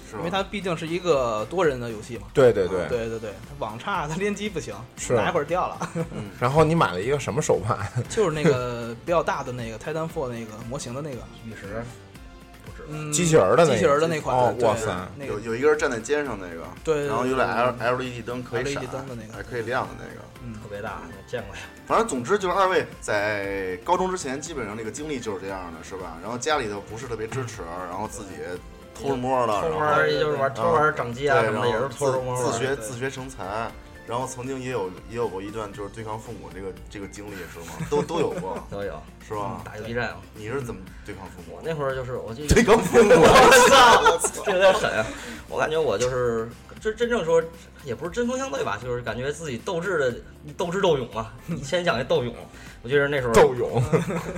[0.09, 2.27] 是因为它毕竟是一个多人的游戏嘛。
[2.33, 2.85] 对对对。
[2.89, 5.89] 对对对，它网差，它联机不行，是哪一会儿掉了。
[6.37, 7.79] 然后你买了一个什么手办？
[8.09, 11.81] 就是那个比较大的那个 Titanfall 那个模型的那个，陨石
[13.11, 20.21] 机器人儿的那个机器人儿的那款，哦哇塞那个有有一个人站在肩上那个，对，然后有俩 L LED 灯可以 LED 闪，灯的那个还可以亮的那个。
[20.43, 21.61] 嗯特别大，见过呀。
[21.85, 26.17] 反正总之就是二位在高中之前，基本上那个经历就是这样的，是吧？
[26.21, 28.29] 然后家里头不是特别支持，然后自己
[28.95, 33.69] 偷着摸的，偷然后玩儿也就是玩偷玩儿掌机啊什么的，也是偷着摸自学自学成才，
[34.07, 37.75] 然后曾经也有也有过一段就是对抗父母这个这个经历，是吗？
[37.89, 39.61] 都都有过，都有是吧？
[39.63, 40.15] 打游击战。
[40.35, 41.61] 你是怎么对抗父母我？
[41.63, 45.05] 那会儿就是，我就对抗父母， 我操，这有点狠啊！
[45.47, 47.41] 我感觉我就是真真正说，
[47.85, 50.15] 也不是针锋相对吧，就是感觉自己斗志的
[50.57, 51.31] 斗智斗勇嘛。
[51.47, 52.33] 以前讲的斗勇，
[52.83, 53.79] 我记得那时候斗勇，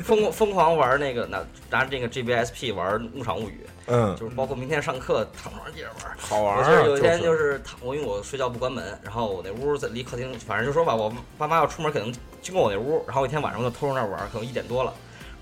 [0.04, 6.14] 疯疯狂玩那个拿拿这个 GBSP 玩《牧场物语》，嗯，就是包括明天上课躺床上接着玩。
[6.18, 6.58] 好玩。
[6.58, 14.94] 我记得有一天就就是躺，我因为我睡觉不关门，然后我那屋在离客厅，反正就说吧，我爸妈要出门可能经过我那屋，然后一天晚上我就偷着那玩，可能一点多了，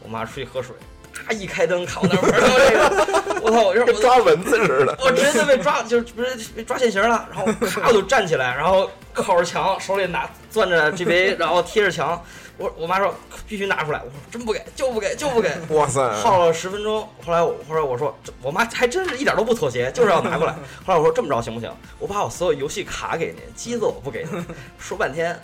[0.03, 0.75] 我妈出去喝水，
[1.11, 4.95] 咔一开灯看我那玩到这个， 我操，我这我跟抓蚊子似的。
[5.03, 12.23] 我直接就被抓，就是不是被抓现行了，然后咔我就站起来，然后靠着墙，手里拿攥着 GBA，然后贴着墙。
[12.61, 13.13] 我我妈说
[13.47, 15.49] 必须拿出来，我说真不给，就不给，就不给。
[15.69, 15.99] 哇塞！
[16.21, 20.53] 耗了十分钟，后来我后来我说，这我妈还真是一点都不妥协，就是要拿过来。
[20.85, 21.71] 后来我说这么着行不行？
[21.97, 24.45] 我把我所有游戏卡给您，机子我不给您。
[24.77, 25.37] 说半天，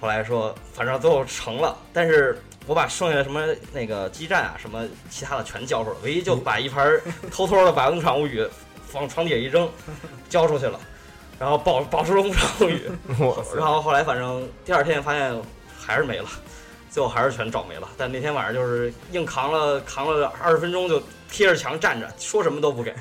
[0.00, 8.40] 后来说反正最后成了，但是我把剩下的什么那个基站啊，什么其他的全交出来，唯一就把一盘儿偷偷的把《农场物语》
[8.92, 9.68] 往床底下一扔，
[10.28, 10.78] 交出去了，
[11.38, 12.90] 然后保保持了《农场物语》，
[13.24, 15.34] 我然后后来反正第二天发现
[15.78, 16.28] 还是没了，
[16.92, 17.88] 最后还是全找没了。
[17.96, 22.94] 但那天晚上就是硬扛了扛了二十分钟，就贴着墙站着，说什么都不给。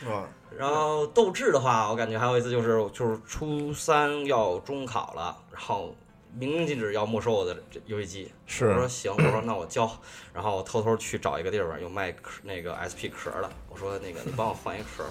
[0.00, 0.26] 是吧？
[0.56, 5.94] 然后斗志的话，我感觉还有一次就是就是初三要中考了，然后
[6.34, 8.32] 明令禁止要没收我的这游戏机。
[8.46, 9.90] 是我说行，我说那我交，
[10.32, 15.04] 然后我偷偷去找一个地方有卖壳那个 SP 壳的，我说那个你帮我换一壳，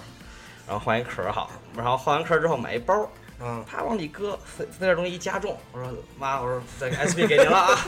[0.66, 3.08] 然后换一壳好，然后换完壳之后买一包，
[3.42, 7.78] 嗯，啪往里搁，飞飞点东西一加重，我说妈，我说这个 SP 给您了啊，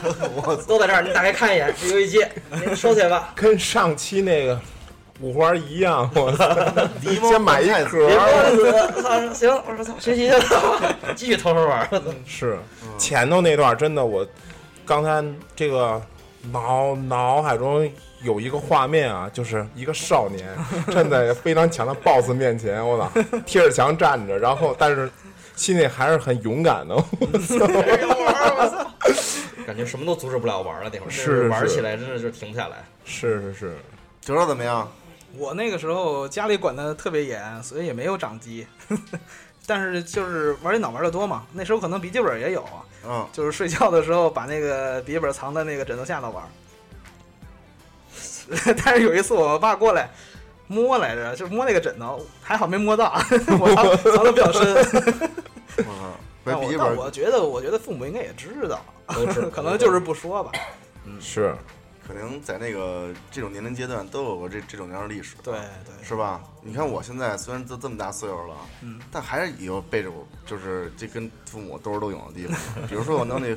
[0.67, 3.31] 都在这儿，您打开看一眼，这游戏机您收起来吧。
[3.37, 4.59] 跟上期那个
[5.19, 6.55] 五花一样，我操！
[7.29, 12.01] 先买一换太壳别行，我说操，学习去了，继续偷偷玩儿。
[12.25, 12.57] 是。
[12.97, 14.25] 前头那段真的，我
[14.85, 15.23] 刚才
[15.55, 16.01] 这个
[16.51, 17.87] 脑脑海中
[18.23, 20.47] 有一个画面啊，就是一个少年
[20.91, 23.11] 站在非常强的 BOSS 面前，我操，
[23.45, 25.11] 贴着墙站着，然后但是
[25.55, 26.95] 心里还是很勇敢的。
[29.65, 32.83] 感觉什么都阻止不了玩了，那会儿是玩起来真的就停不下来。
[33.05, 33.77] 是是是，
[34.21, 34.91] 九少怎么样？
[35.37, 38.67] 我那个时候家里管的特别严，所以也没有掌机。
[39.65, 46.43] 但是就是玩电脑玩的多嘛，那时候可能笔记本也有啊，嗯，就是睡觉的时候把那个笔记本藏在那个枕头下头玩。
[48.83, 50.09] 但是有一次我爸过来
[50.67, 53.13] 摸来着，就摸那个枕头，还好没摸到，
[53.59, 54.75] 我藏藏的比较深。
[55.77, 58.81] 我 靠， 但我买笔记本但我觉得，我觉得父母应该也知道，
[59.51, 60.51] 可能就是不说吧。
[61.05, 61.53] 嗯是
[62.05, 66.41] 可能在那个这种年龄阶段都有过这这种样的历史，对对，是吧？
[66.61, 72.57] 你看我现在虽然都这么大岁数了，嗯，但还是有背着我，就是这跟父母兜儿都有的地方。
[72.89, 73.55] 比如说我弄那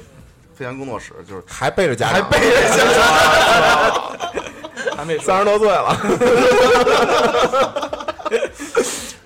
[0.57, 4.17] 飞翔工作室，就是还背着家长，还背着家长
[4.97, 5.95] 还没三十多岁了，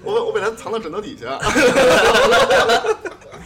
[0.03, 1.39] 我我把它藏到枕头底下。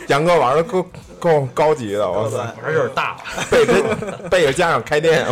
[0.09, 0.87] 杨哥玩的够
[1.19, 3.73] 够高级的，我操，玩儿就是大了，背着
[4.29, 5.27] 背着家长开店，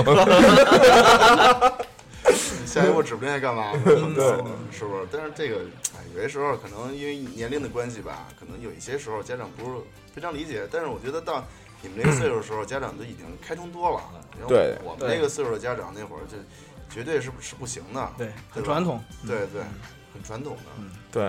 [2.67, 3.97] 下一步指不定该干嘛，对，
[4.71, 5.07] 是不是？
[5.11, 5.57] 但是这个，
[5.95, 9.77] 哎，有些时候可能因为年龄的关系吧，可能有一些时候家长不是
[10.15, 10.63] 非常理解。
[10.73, 11.45] 但是我觉得到
[11.83, 14.01] 你们那个岁数的时候，家长都已经开通多了。
[14.33, 16.39] 然后对我们那个岁数的家长那会儿就
[16.89, 19.03] 绝对是是不行的，对，很传统。
[19.27, 19.63] 对对，
[20.13, 20.83] 很传统的。
[21.11, 21.23] 对，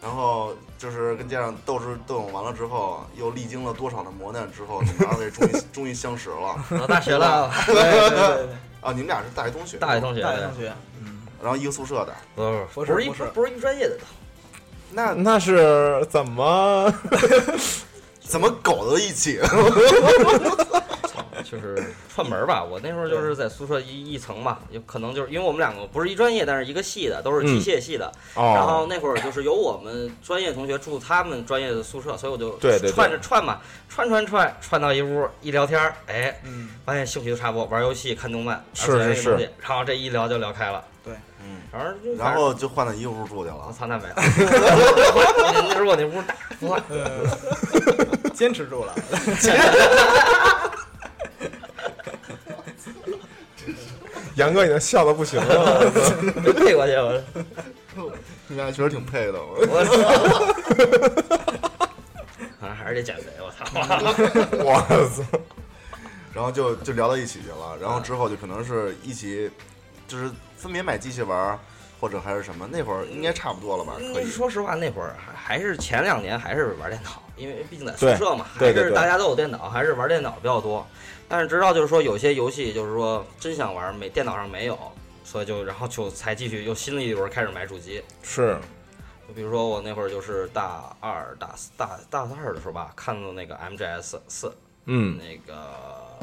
[0.00, 8.48] 然后就是跟家长斗智斗勇完了之后，又历经了多少的磨难之后，你们二位终于 终于相识了到大学了， 对对对对，
[8.80, 8.92] 啊！
[8.92, 13.98] 你们俩是大学同学，大学同学，大学同学，嗯然后一个宿舍的，不是不是不是一不是不是一专业的，
[14.92, 16.92] 那那是怎么？
[18.28, 19.40] 怎么搞到一起？
[21.50, 22.62] 就是串门儿吧。
[22.62, 28.12] 我那时候就是在宿舍一一层嘛，有可能就是因为我们两个不是一专业，但是一个系的，都是机械系的。
[28.34, 39.30] 然后哦，那会儿就是有我们专业同学住他们专业的宿舍，所以我就对对对串着串嘛，串串串串到一屋一聊天儿，哎，嗯，发现兴趣都差不多，玩游戏、看动漫，是是
[39.62, 40.84] 然后这一聊就聊开了。
[41.40, 43.56] 嗯，然后就然后就换到一个屋住去了。
[43.68, 44.14] 我操，那没了，
[45.70, 46.82] 那时候我那屋大，不换
[48.38, 48.94] 坚持住了。
[54.36, 55.90] 杨哥已经笑的不行了，
[56.36, 57.20] 没 配过去，我
[58.46, 59.90] 你们俩确实挺配的，我我操，
[62.60, 63.64] 反 正还是得减肥，我操。
[64.64, 65.24] 我操，
[66.32, 67.76] 然后就就聊到一起去了。
[67.82, 69.50] 然后之后就可能是一起，
[70.06, 71.58] 就是分别买机器玩儿，
[72.00, 72.68] 或者还是什么。
[72.70, 73.94] 那会儿应该差不多了吧？
[74.14, 74.26] 可以。
[74.26, 80.86] 说实话，那会儿还还是前两年还是玩电脑，因为毕竟在宿舍嘛，还是大家都有电脑，还是玩电脑比较多。
[81.28, 84.78] 但是直到就是说有些游戏就是说真想玩，没电脑上没有，
[85.24, 88.02] 所以就然后就才继续又新的一轮开始买主机。
[88.22, 88.58] 是
[89.26, 94.50] 就比如说我那会儿就是大二、大四、大大二的时候吧，看到那个 MGS 四
[94.86, 96.18] 嗯，那个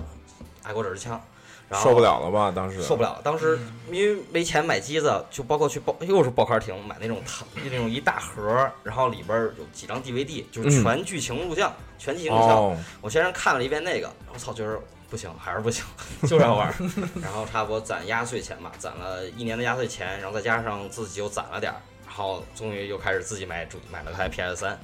[0.64, 1.22] 爱国者之枪，
[1.67, 2.51] 然后受不了了吧？
[2.56, 3.19] 当时受不了。
[3.23, 3.60] 当时
[3.91, 12.51] 因为没钱买机子，就包括去报又是报刊亭买那种糖那种一大盒，然后里边有几张 DVD，就是全剧情录像，全剧情录像。
[12.51, 15.84] 哦，我先是看了一遍那个，我操，觉得不行，还是不行，
[16.23, 16.73] 就是要玩儿。
[17.21, 24.80] 然后差不多攒压岁钱吧，攒了一年的压岁钱，然后再加上自己又攒了点儿，然后终于又开始自己买主买了台 PS 三，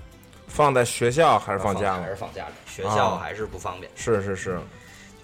[0.48, 2.16] 放在学校还是放家了还是？
[2.16, 3.92] 放家里，学校啊还是不方便。
[3.96, 4.62] 是是是，就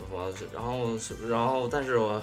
[0.09, 2.21] 说，然后是然后，但是我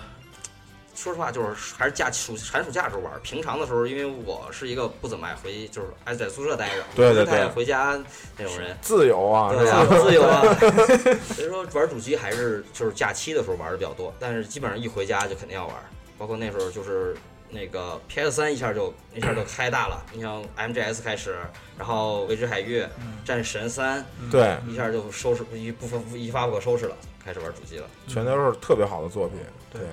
[0.95, 3.19] 说实话，就是还是假期暑寒暑假时候玩儿。
[3.21, 7.99] 平常的时候，因为我是一个不怎么爱回，就是爱在宿舍待着，对对不是太爱对回家
[8.37, 8.77] 那种人。
[8.81, 10.43] 自由啊，对啊？，自由啊。
[11.35, 15.77] 所以说玩主机还是就是假期的时候玩的比较多，但是基本上一回家就肯定要玩。
[16.17, 17.17] 包括那时候就是
[17.55, 21.37] 那个 PS 三一下就一下就 开大了，你像 MGS 开始，
[21.79, 22.83] 然后《未知海域》
[23.25, 27.87] 战神三》对，一下就收拾一部分一发不可收拾了，开始玩主机了。
[28.09, 29.39] 全都是特别好的作品。
[29.73, 29.89] 对对，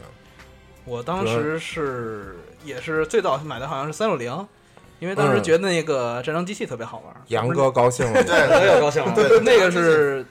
[0.85, 4.47] 我当时是也是最早买的好像是三六零，
[4.99, 7.15] 因为当时嗯觉得那个战争机器特别好玩。
[7.29, 8.23] 杨哥高兴了。
[8.23, 10.25] 对我也高兴了，对那个是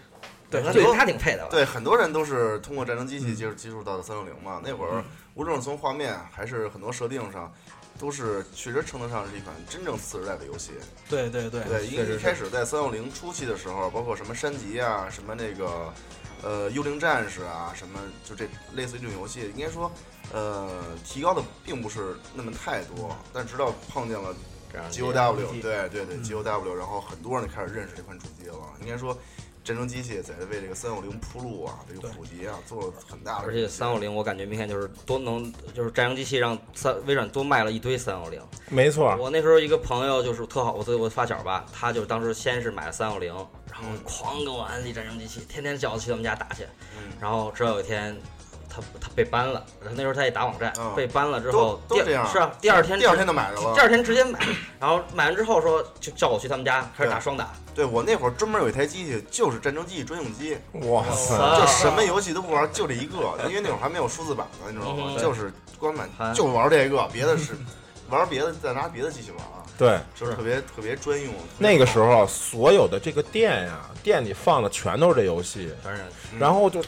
[0.50, 1.48] 对他最他挺配的吧？
[1.50, 4.60] 对，很多人都是通过战争机器接触接触到的三六零嘛。
[4.64, 7.52] 那会儿，无论是从画面还是很多设定上，
[7.98, 10.72] 都是确实称得上是一款真正次时代的游戏。
[11.08, 15.92] 对对对对，因为一开始在三六零初期的时候，包括什么山脊啊，什么那个
[16.42, 19.88] 呃幽灵战士啊，什么就这类似于这种游戏，应该说
[20.32, 23.16] 呃提高的并不是那么太多。
[23.32, 24.34] 但直到碰见了
[24.90, 28.56] G O W，对对对嗯 G O W，然后很多人就开始认识这款主机了。
[28.80, 29.16] 应该说。
[29.70, 33.62] 战争机器在为这个三五零铺路啊，这个普及啊，做了很大的而贡献。
[33.62, 38.42] 且三五零，我感觉明显就是多能，就是战争机器让三微软多卖了一堆三五零。
[38.68, 46.64] 没错，我那时候一个朋友就是特好，我我发小吧，他就当时先是买了三五零，然后狂给我安利战争机器，天天叫我去他们家打去。
[46.98, 48.20] 嗯然后直到有一天，
[48.70, 53.80] 他他被搬了，然后那时候他也打网站，嗯被搬了之后，第都都这样是啊，第二天第二天就买着了第。
[53.80, 54.38] 二天直接买，
[54.78, 60.56] 然后买完之后说就叫我去他们家开始打双打，对我那会儿专门有一台机器，就是战争机器专用机，
[60.88, 65.04] 哇塞，啊就什么游戏都不玩，就这一个，因为那会儿还没有数字版呢，你知道吗？
[65.08, 67.56] 嗯就是光买还就玩这个，别的是
[68.08, 71.32] 玩别的再拿别的机器玩啊，对，就是特别特别专用。
[71.58, 75.72] 那个时候所有的这个店呀，店里放的全都是这游戏，
[76.38, 76.82] 然后就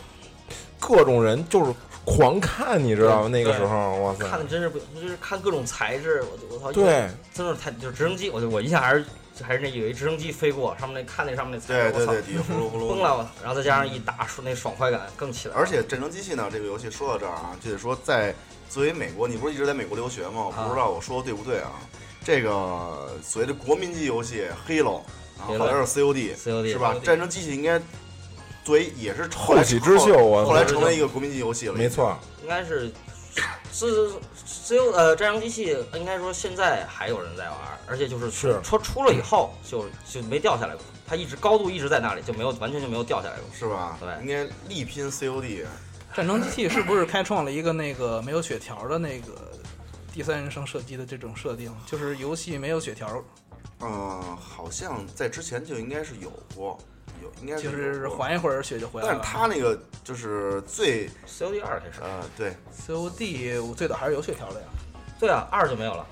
[0.83, 1.73] 各种人就是
[2.05, 3.29] 狂看，你知道吗？
[3.29, 4.29] 那个时候，哇塞。
[4.29, 9.05] 看，的真是不，就是看各种材质，我我操，对，真是太就是直升机，我就我印象还是
[9.43, 12.13] 还是那有一直升机飞过，上面那看那上面那材质，我操。
[12.13, 12.89] 对对对，底下呼噜呼噜。
[12.89, 18.35] 崩了，然后再加上一打说那爽快感更起来了，而且战争机器呢，这个游戏说到这儿啊，就得说在
[18.69, 20.47] 作为美国，你不是一直在美国留学吗？
[20.47, 21.71] 我不知道我说的对不对啊？
[22.25, 24.85] 这个所谓的国民级游戏《Halo》，
[25.41, 26.95] 啊，Halo 后来是 COD，COD 是吧？
[27.03, 27.81] 战争机器应该
[28.65, 31.75] 作为也是后起之秀，我后来，成为一个国民级游戏了。
[31.75, 32.93] 没，错，应该是
[33.73, 34.11] 是
[34.47, 43.45] 只有呃战争机器，应该说现在还有人在玩，而且就是是出出了以后就就没掉下来过，它一直高度一直在那里，就没有完全就没有掉下来过。
[43.53, 43.99] 是吧？
[44.01, 45.65] 对应该力拼 COD。
[46.15, 49.51] 战争机器是不是开创了一个那个没有血条的那个
[50.13, 51.75] 第三人称射击的这种设定？
[51.87, 53.25] 就是游戏没有血条，
[53.81, 56.79] 嗯，好像在之前就应该是有过，
[57.23, 58.09] 有应该是就是。
[58.09, 59.25] 缓一会儿血就回来但是了。
[59.25, 64.67] 他那个就是最 COD 二开始，啊，对，COD 我最早还是有血条的呀，
[65.19, 66.07] 对啊，二就没有了，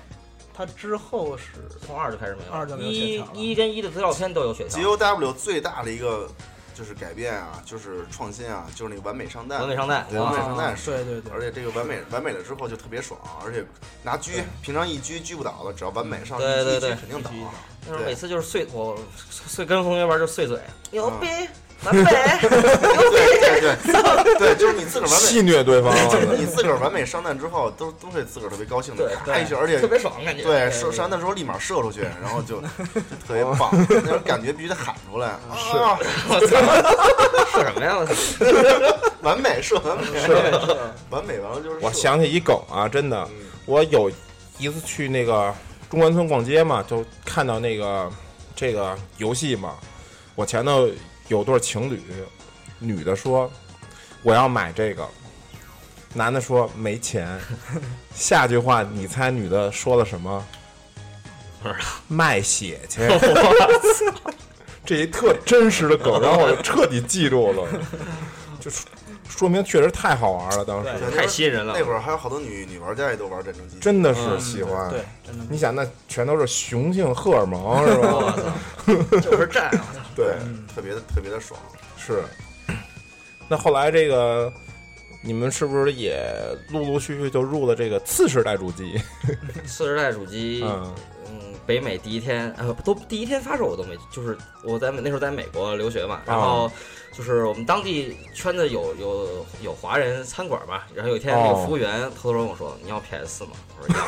[0.53, 1.45] 它之后是
[1.85, 6.29] 从二就开始没有了，二就没有血一条了一跟一的资料片都有血条 G，O W 最大的一个
[6.73, 9.59] 就是改变啊，就是创新啊，就是那个完美上弹。
[9.59, 13.63] 完美上弹，对完美上弹是对对对，而且这个完美完美了之后就特别爽，而且
[14.01, 17.29] 拿狙，平常一狙狙不倒的，只要完美上去一击对对对肯定倒
[17.81, 17.89] 一击。
[17.89, 18.97] 对那时候每次就是碎我
[19.47, 20.59] 碎跟同学玩就碎嘴，
[20.91, 21.27] 牛嗯逼，
[21.83, 22.03] 完美，
[22.41, 25.93] 对对对对，就是你自个儿完美，戏虐对方，
[26.37, 30.43] 你自个儿完美上弹之后，都都会自个儿特别高兴的对咔一下，而且特别爽感觉。
[30.43, 32.67] 对射上弹之后立马射出去，然后就就
[33.27, 35.39] 特别棒， 那种感觉必须得喊出来啊！
[36.29, 37.97] 我操，射什么呀？
[39.21, 40.03] 完美射完美，
[41.09, 44.09] 完美完了就是我想起一梗啊，真的，嗯我有
[44.57, 45.53] 一次去那个
[45.91, 48.09] 中关村逛街嘛，就看到那个
[48.55, 49.75] 这个游戏嘛，
[50.35, 50.89] 我前头
[51.27, 52.01] 有对情侣，
[52.79, 53.51] 女的说
[54.23, 55.05] 我要买这个，
[56.13, 57.37] 男的说没钱，
[58.15, 60.47] 下句话你猜女的说了什么？
[62.07, 63.01] 卖血去。
[64.85, 67.67] 这一特真实的梗，然后我就彻底记住了，
[68.61, 68.89] 就说
[69.31, 71.73] 说明确实太好玩了，当时太吸引人了。
[71.75, 74.89] 那会儿还有好多女女玩家也都玩战争机，真的是嗯喜欢。
[74.89, 78.07] 对，真的你想，那全都是雄性荷尔蒙是吧？
[78.11, 79.85] 我操，就是战啊！
[80.15, 80.35] 对，
[80.75, 81.59] 特别的特别的爽。
[81.97, 82.21] 是。
[83.47, 84.51] 那后来这个，
[85.23, 86.23] 你们是不是也
[86.69, 88.99] 陆陆续续就入了这个次世代主机？
[89.65, 90.93] 次时代主机，嗯，嗯，
[91.71, 96.69] 北美第一天，呃，都第一天发售我都没，就是我在那时候在美国留学嘛，然后
[97.13, 104.03] 就是我们当地圈子有有有华人餐馆嘛，然后有一天那个哦服务员偷偷跟我说：“你要 PS 吗？”我说要。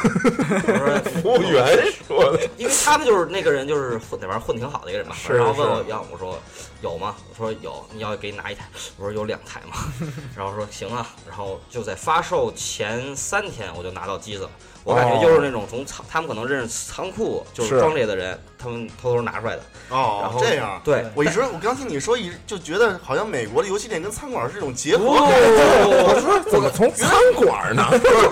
[0.73, 1.65] 我说 服务员
[2.05, 6.37] 说的，因为他们就是那个人，就是混那玩意儿混挺好的一个人嘛，是然后问我要，我说
[6.81, 7.15] 有吗？
[7.29, 8.65] 我说有，你要给你拿一台，
[8.97, 9.77] 我说有两台嘛，
[10.35, 14.49] 然后说行啊，然后就在发售前三天我就拿到机子了。
[14.83, 19.61] 我感觉就是那种从仓，他们可能认识仓库就是是装这些的人，他们偷偷拿出来的。
[19.89, 20.81] 然哦后，这样。
[20.83, 25.05] 对，我一直我刚听你说，一就觉得好像美国的游戏店跟餐馆是一种结合。
[25.05, 27.85] 我说怎么从餐馆呢？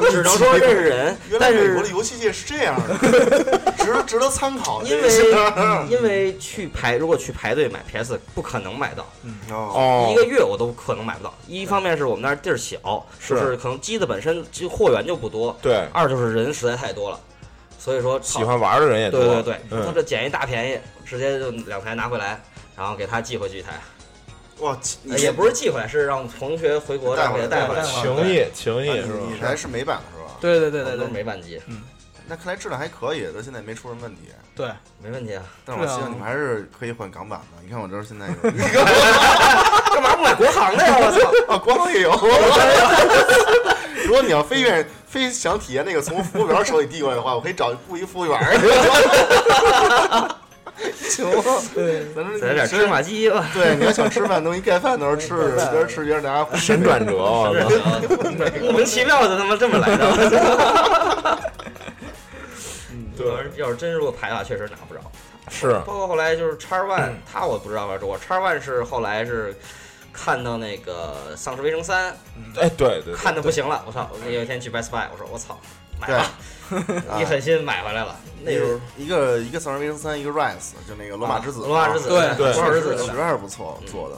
[0.09, 2.97] 只能说认识人， 原来但是美国的游戏界是这样的，
[3.77, 4.81] 值得值得参考。
[4.83, 5.09] 因为
[5.89, 9.03] 因为去排，如果去排队买 PS 不可能买到，
[9.49, 11.33] 哦，哦一个月我都可能买不到。
[11.47, 17.19] 一方面是我们那儿地儿小，是可能机子本身就货源就不多；对，二就是人实在太多了，
[17.77, 19.19] 所以说喜欢玩的人也多。
[19.19, 22.41] 对对对，他嗯，这捡一大便宜，直接就两台拿回来，
[22.75, 23.79] 然后给他寄回去一台，
[24.59, 27.81] 哇，也不是寄回来，是让同学回国带让给他带回来。
[27.81, 29.19] 带回来情谊情谊是吧？
[29.31, 30.37] 你台是美版的是吧？
[30.39, 31.81] 对对对对都是对美版机，嗯
[32.27, 34.29] 那看来质量还可以，到现在也没出什么问题。
[34.55, 34.69] 对，
[35.03, 35.43] 没问题啊。
[35.65, 37.61] 但是我希望你们还是可以换港版的。
[37.61, 38.33] 你看我这儿现在有
[39.93, 40.95] 干嘛不买国行的呀？
[40.97, 41.53] 我操！
[41.53, 42.11] 啊，国行也有。
[44.05, 48.57] 如果你要非愿非想体验那个从服务员手里递过来的话，我可以找雇一服务员儿。
[51.07, 51.43] 行吗？
[51.75, 53.45] 对，咱点芝麻鸡吧。
[53.53, 57.53] 对，你要想吃饭，弄一盖饭到时候吃，一边吃一边拿神转折，我操！
[58.61, 61.39] 莫名其妙的他妈这么来的。
[63.15, 63.27] 对
[63.57, 65.01] 要是真如果排的话，确实拿不着。
[65.51, 69.53] 是包括后来就是叉 One，他我不知道吧，我叉 One 是后来是
[70.13, 72.11] 看到那个《丧尸围城三
[72.59, 74.09] 哎，对对》，看的不行了，我操！
[74.25, 75.59] 我有一天去 Best Buy，我说我操，
[75.99, 76.31] 买吧，
[77.09, 78.15] 啊 一狠心买回来了。
[78.43, 83.87] 那时候一个一个《丧尸围城三》，一个《Rise》，就那个罗马之子，啊罗马之子，对对罗马之子实在是不错嗯。
[83.87, 84.17] 做的。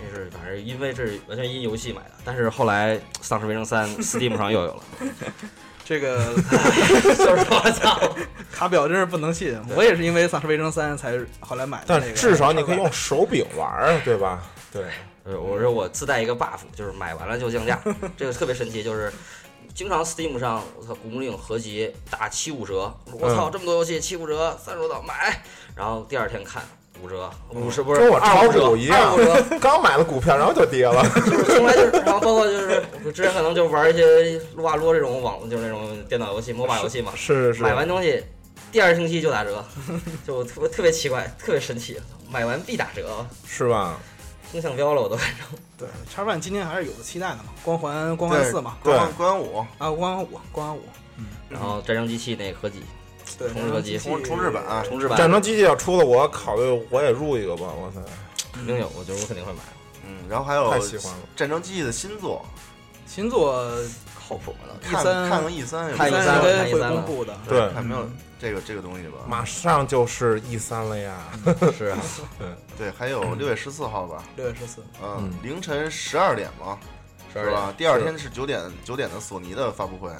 [0.00, 4.82] 那是反正因为这是完全因游戏买的，但是后来《丧尸围城三》Steam 上又有了，
[5.84, 8.00] 这个 就是我操，
[8.64, 9.54] 卡表真是不能信。
[9.76, 12.06] 我也是因为《丧尸围城三》才后来买的那个。
[12.06, 14.42] 但至少你可以用手柄玩儿，对吧？
[14.72, 14.84] 对，
[15.24, 17.78] 呃我说我自带一个 buff，就是买完了就降价，
[18.16, 19.12] 这个特别神奇，就是。
[19.74, 25.42] 经常 Steam 上，我操，《古墓丽影》合集打七五折，我操，这么多游戏七五折，三十多刀买，
[25.74, 26.62] 然后第二天看
[27.02, 31.02] 五折，五十不是跟我炒二五折，股一样二五折，刚买了股票，然后就跌了。
[31.26, 38.22] 就是从来就是，然后包括就是我之前可能就玩一些撸啊撸这种网，就是那种电脑游戏、 MOBA 游戏嘛，是是是，买完东西
[38.74, 39.64] 第二星期就打折，
[40.26, 41.96] 就特别特别奇怪，特别神奇，
[42.28, 43.96] 买完必打折，是吧？
[44.50, 45.56] 风向标了我都看成。
[45.78, 50.82] 对叉 One 今天还是有期待的嘛，光环光环四嘛，光环光环五，啊光环五光环五，
[51.48, 52.82] 然后战争机器那合集，
[53.38, 57.66] 对，重置合集重重置版啊重置版战争机器要出了，我考虑我也入一个吧。
[57.66, 58.00] 我操，
[58.52, 59.60] 肯定有，我觉得我肯定会买。
[60.04, 61.18] 嗯，然后还有太喜欢了。
[61.36, 62.44] 战争机器的新作，
[63.06, 63.64] 新作
[64.28, 67.38] 靠谱吗，看 E3 看看 E 三有看没有 E3 三应该会看 E3 了公布的。
[67.48, 68.10] 对看没有
[68.44, 69.20] 这个这个东西吧？
[69.26, 71.16] 马上就是 E 三了呀！
[71.74, 71.98] 是啊，
[72.38, 76.78] 对对，还有六月十四号吧，六月十四，嗯嗯，凌晨十二点嘛，
[77.32, 77.72] 是吧？
[77.78, 80.10] 第二天是九点九点的索尼的发布会，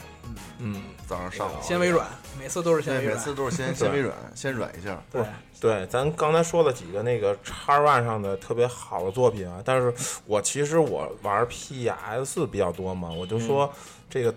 [0.59, 1.57] 嗯，早上上午。
[1.61, 2.09] 先微软，
[2.39, 3.15] 每次都是先对，微软。
[3.15, 4.99] 每次都是先先微软，先软一下。
[5.13, 5.23] 对，
[5.61, 9.93] 对，咱刚才说了几个那个叉 One 上的特别好的作品啊，但是
[10.25, 13.71] 我其实我玩 PS 比较多嘛，我就说
[14.09, 14.35] 这个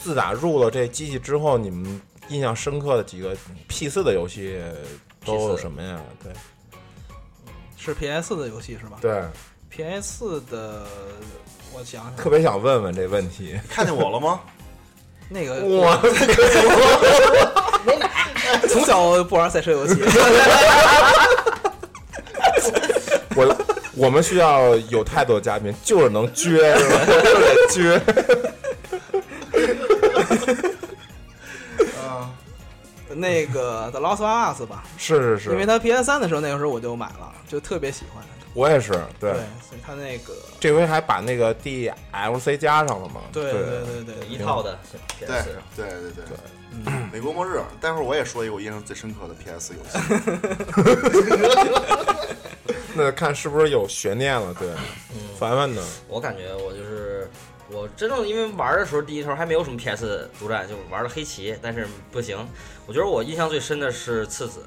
[0.00, 3.36] 自打入了这机器之后，你们印象深刻的几个
[3.68, 4.58] P 四的游戏
[5.24, 6.00] 都有什么呀？
[6.22, 6.32] 对
[7.76, 9.20] 是 PS 的游戏是吧对
[9.68, 10.86] ，？PS 的，
[11.72, 13.58] 我想想，特别想问问这问题。
[13.68, 14.40] 看见我了吗？
[15.28, 15.96] 那个我
[18.68, 19.94] 从小不玩赛车游戏，
[23.34, 23.56] 我
[23.96, 27.04] 我们需要有态度的嘉宾，就是能撅，是吧？
[27.06, 27.20] 就是
[27.98, 28.00] 得撅。
[33.14, 38.22] 那个 The Last of Us 吧，是是是，因为它 PS 三的时候，那个时候我就买了，就特别喜欢。
[38.54, 38.92] 我也是。
[39.18, 39.32] 对，
[39.66, 43.22] 所以它那个，这回还把那个 DLC 加上了嘛？
[43.32, 44.78] 对对对对对，一套的
[45.18, 45.62] 对 PS 上。
[45.74, 46.24] 对对对对
[46.86, 49.98] 嗯 美国末日，待会儿我也说一个我印象最深刻的 PS 游戏。
[52.94, 54.54] 那看是不是有悬念了？
[54.58, 54.68] 对，
[55.14, 55.82] 嗯，凡凡呢？
[56.08, 57.30] 我感觉我就是
[57.72, 62.36] 我真正因为玩的时候第一头还没有什么 PS 独占，就玩了黑棋，但是不行。
[62.86, 64.66] 我觉得我印象最深的是次子，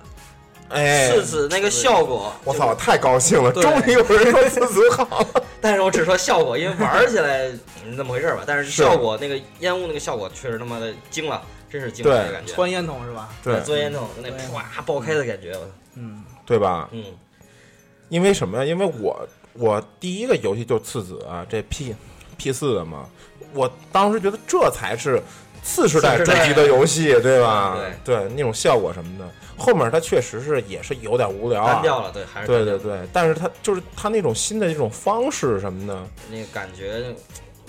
[0.69, 3.51] 哎，次子那个效果，我操，太高兴了！
[3.51, 5.43] 终于有人说次子好了。
[5.61, 7.47] 但是我只说效果，因为玩起来
[7.85, 8.43] 嗯那么回事儿吧。
[8.45, 12.53] 但是是效果那个烟雾那个效果确实他妈的惊了，真是惊了的感觉。
[12.53, 13.29] 穿烟筒是吧？
[13.43, 14.39] 对钻烟筒那对
[14.73, 16.89] 啪爆开的感觉，我嗯，对吧？
[16.91, 17.03] 嗯，
[18.09, 18.65] 因为什么呀？
[18.65, 21.95] 因为我我第一个游戏就次子啊，这 P
[22.37, 23.05] P 四的嘛，
[23.53, 25.21] 我当时觉得这才是
[25.63, 27.77] 次世代主次世代机的游戏，对吧？
[28.03, 29.27] 对那种效果什么的，
[29.57, 37.13] 后面它确实是也是有点无聊、啊，单调了，对，还是对对对，但是它就是它那种新的这种方式什么的，那个感觉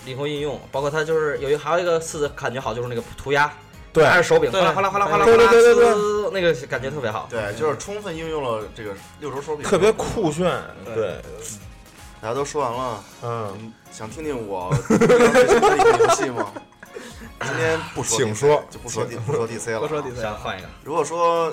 [0.05, 3.51] 灵活应用，包括它就是有一还有一个四的感觉好，就是那个涂鸦，
[3.93, 7.27] 对还是手柄哗对啦哗啦哗啦哗啦对，对对对对滋那个感觉特别好。
[7.31, 10.45] 对，就是充分应用了这个六轴手柄，特别酷炫，
[10.85, 11.15] 对对，
[12.21, 16.53] 大家都说完了，嗯，想听听我最喜欢的一个游戏吗？
[17.41, 19.81] 今天不说请说就不说 D 不说 DC 了。
[19.81, 21.47] 不说 DC 想换一个，如果说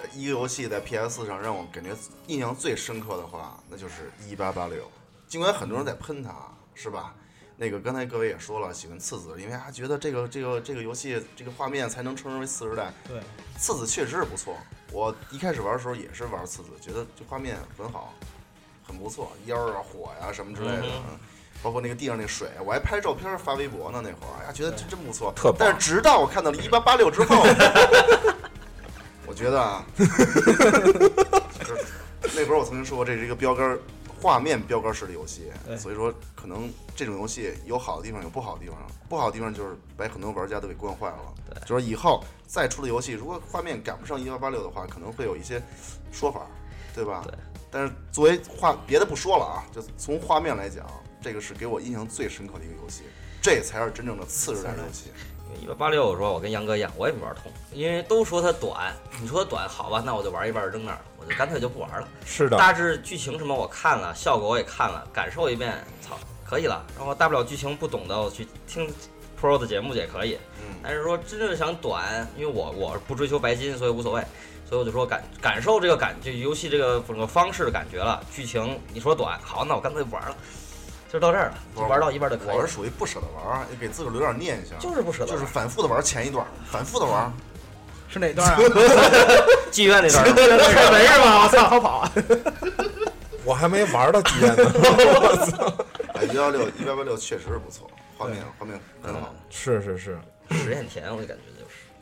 [0.00, 1.90] 呃一个游戏在 PS 上让我感觉
[2.26, 4.90] 印象最深刻的话，那就是一八八六。
[5.26, 6.32] 尽管很多人在喷它，
[6.74, 7.14] 是吧？
[7.56, 12.92] 那个刚才各位也说了，喜欢次子，因为他觉得这个这个这个游戏这个画面才能称之为次时代。
[13.08, 13.20] 对，
[13.56, 14.56] 次子确实是不错。
[14.92, 18.12] 我一开始玩的时候也是玩次子，觉得这画面很好，
[18.86, 20.84] 很不错，烟儿啊、火呀、什么之类的。
[21.62, 24.02] 包括那个地上那水，我还拍照片发微博呢。
[24.04, 25.32] 那会儿，哎呀，觉得真真不错。
[25.34, 27.42] 特棒但是直到我看到了一八八六之后，
[29.26, 30.04] 我觉得啊， 就
[31.64, 31.86] 是
[32.36, 33.78] 那会儿我曾经说过，这是一个标杆儿
[34.20, 38.76] 画面标杆式的游戏，所以说可能这种游戏有好的地方，有不好的地方。
[39.08, 41.32] 不好的地方就是把很多玩家都给惯坏了。
[41.48, 45.62] 对就是以后再出的游戏，如果画面赶不上一八八六的话，可能会有一些
[46.12, 46.42] 说法，
[46.94, 47.22] 对吧？
[47.24, 47.32] 对。
[47.74, 50.86] 但是作为画别的不说了啊，就从画面来讲，
[51.20, 53.02] 这个是给我印象最深刻的一个游戏，
[53.42, 55.10] 这才是真正的次世代游戏。
[55.60, 62.08] 一八八六，我说我跟杨哥一样，我也没玩通，因为都说它短，你说它短好吧，那我就玩一半扔那儿，我就干脆就不玩了。
[62.24, 66.84] 是的，大致剧情什么我看了，效果我也看了，感受一遍，操，可以了。
[66.96, 68.88] 然后大不了剧情不懂的，我去听
[69.40, 70.38] Pro 的节目也可以。
[70.60, 74.24] 嗯，但是说真正想短，因为我我不追求白金，所以无所谓，
[74.74, 78.20] 所以我就说感感受这个感，这游戏这个整个方式的感觉了。
[78.34, 80.36] 剧情你说短，好，那我干脆不玩了，
[81.08, 82.72] 就到这儿了，就玩到一半就可以了我是。
[82.72, 87.32] 属于不舍得玩，也给自个儿留点念想，就是不舍得，就是反复的玩前一段，反复的玩。
[88.08, 88.58] 是哪段啊？
[89.70, 90.32] 妓院那段儿，
[90.74, 91.44] 开门是吧？
[91.44, 92.12] 我操，逃跑啊！
[93.44, 95.72] 我还没玩到妓院呢， 我操
[96.14, 99.32] 哎，一幺六一八八六确实是不错，画面画面很好。
[99.50, 100.18] 是是是，
[100.50, 101.53] 实验田，我就感觉就是，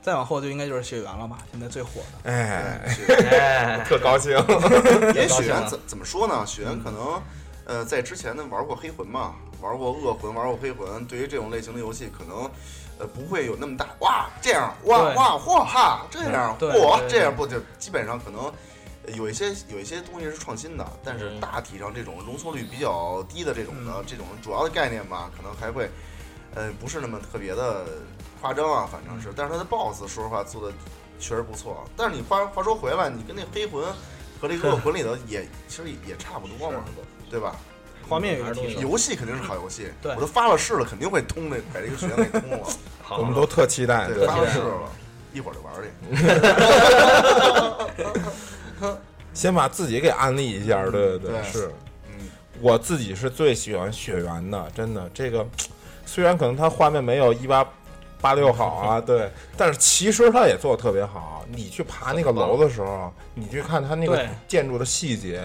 [0.02, 2.30] 再往后就应该就是雪缘了吧，现在最火的。
[2.30, 6.44] 哎，是哎，特高兴，因为高兴了雪原怎怎么说呢？
[6.44, 7.22] 雪原可能，
[7.64, 12.50] 呃，在之前呢玩过黑魂嘛，玩过恶魂，玩过黑魂，对于这种类型的游戏，可能，
[12.98, 18.44] 呃，不会有那么大哇这样哇对哇嚯哈这样对嚯这样不就基本上可能。
[19.04, 25.90] 呃有一些有一些东西是创新的，但是嗯大体上这种容错率比较低的这种的、这种主要的概念吧，可能还会，
[26.54, 27.84] 呃，不是那么特别的
[28.42, 29.32] 夸张啊，反正是。
[29.36, 30.74] 但是他的 BOSS 说实话做的
[31.20, 31.84] 确实不错。
[31.96, 33.84] 但是你话话说回来，你跟那黑魂
[34.40, 36.84] 和这个恶魂里头也其实也差不多嘛，
[37.30, 37.54] 对吧？
[38.08, 42.66] 画面有一个提升，游戏肯定是好游戏，对我都发了誓了，肯定会通的，把这个学员给通了。
[43.00, 44.90] 好，我们都特期待，对，发了誓了，
[45.32, 45.88] 一会儿就玩去。
[49.32, 51.72] 先把自己给安利一下，对对对是。
[52.08, 52.28] 嗯，
[52.60, 55.46] 我自己是最喜欢血缘的，真的，这个
[56.04, 57.64] 虽然可能它画面没有一八
[58.22, 61.44] 八六好啊， 对，但是其实它也做的特别好。
[61.50, 65.42] 你去爬那个楼的时候， 你去看它那个建筑的细节，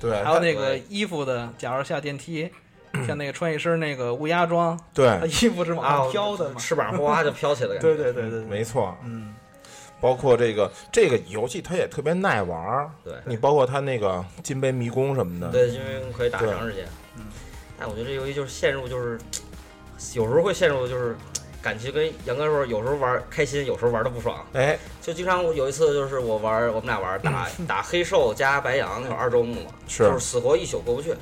[0.00, 2.50] 对，还有那个衣服的，假如下电梯，
[3.06, 6.54] 像那个穿一身那个乌鸦装，它对，衣服是往啊上飘的嘛。
[6.60, 8.96] 翅膀哗就飘起来对对对对，没错。
[9.04, 9.34] 嗯，
[10.00, 12.90] 包括这个这个游戏，它也特别耐玩儿。
[13.04, 16.86] 对你包括它那个金杯迷宫什么的，对，因为可以打长时间。
[17.16, 17.24] 嗯，
[17.78, 19.18] 但我觉得这游戏就是陷入，就是
[20.14, 21.16] 有时候会陷入，就是
[21.62, 24.44] 感觉跟杨哥说，有时候玩开心，有时候玩的不爽。
[24.52, 31.14] 哎，就经常有一次，就是我玩，我们俩玩打 打黑兽加白羊那会儿二周目嘛，是就是死活一宿过不去，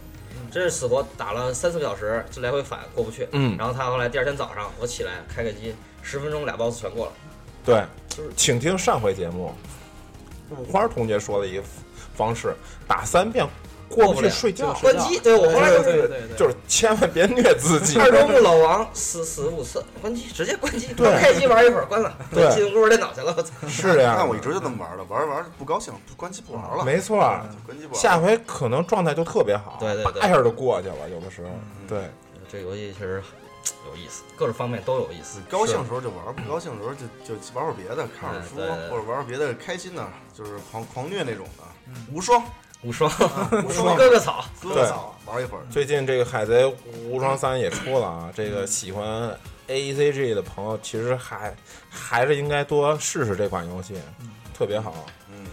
[0.50, 3.28] 真是死活打了三四个小时，就来回反过不去。
[3.32, 7.12] 嗯，然后他后来第二天早上我起来开个机，十分钟俩 boss 全过了。
[7.62, 9.54] 对就是，请听上回节目，
[10.48, 11.62] 五花同学说的一个
[12.14, 12.54] 方式，
[12.88, 13.46] 打三遍
[13.90, 17.98] 过不去睡觉，关机，对我后来就是对对对，就是千万别虐自己。
[17.98, 23.52] 二周目老王死死五次，关机直接关机，对开机玩一会儿关了，对进屋电脑去了，我操！
[23.68, 27.18] 是这样的，那我一直就这么玩的，玩着玩着不高兴，关机不玩了，没错。
[27.66, 28.00] 关机不玩。
[28.00, 31.08] 下回可能状态就特别好，对对对一下就过去了。
[31.10, 31.48] 有的时候，
[31.88, 32.08] 对，
[32.48, 33.20] 这游戏确实
[33.90, 35.40] 有意思，各种方面都有意思。
[35.50, 38.56] 高兴的时候就玩，不高兴的时候就就玩会儿别的，看会儿书，
[38.88, 41.64] 或者玩会儿别的开心的，就是狂狂虐那种的。
[42.12, 42.40] 无双，
[42.82, 43.10] 无双，
[43.64, 45.62] 无双，哥哥草，哥哥草，玩一会儿。
[45.70, 46.64] 最近这个《海贼
[47.08, 51.54] 无双三》也出了啊，这个喜欢 A E C G 的朋友，其实还
[51.90, 53.94] 还是应该多试试这款游戏，
[54.56, 54.94] 特别好。
[55.30, 55.44] 嗯，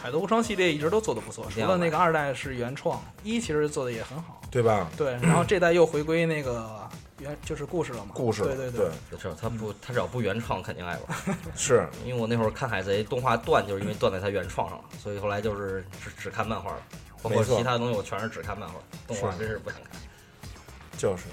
[0.00, 4.40] 海贼无双系列一直都做的不错，除了那个二代是原创，一其实做的也很好。
[4.50, 4.88] 对吧？
[4.96, 6.88] 对，然后这代又回归那个
[7.18, 8.12] 原就是故事了嘛。
[8.14, 11.18] 故事对对对，是他不，他只要不原创肯定爱玩。
[11.56, 16.82] 是因为我那会儿看海贼动画断，就是因为断在他原创上了，所以后来就是只只看漫画了，
[17.22, 18.74] 包括其他东西我全是只看漫画，
[19.06, 19.92] 动画真是不想看。
[20.96, 21.24] 就是。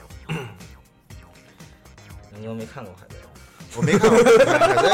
[2.37, 3.15] 你又没看过海贼？
[3.77, 4.89] 我没看过海贼，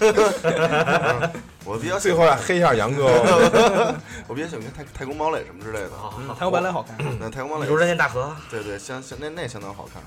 [1.64, 3.04] 我比较喜最后欢，黑一下杨哥，
[4.28, 5.90] 我比较喜欢看太太空堡垒什么之类的。
[6.18, 6.96] 嗯，太空堡垒好看。
[7.20, 10.02] 那太空堡垒如，人间大河，对对，相相那那相当好看。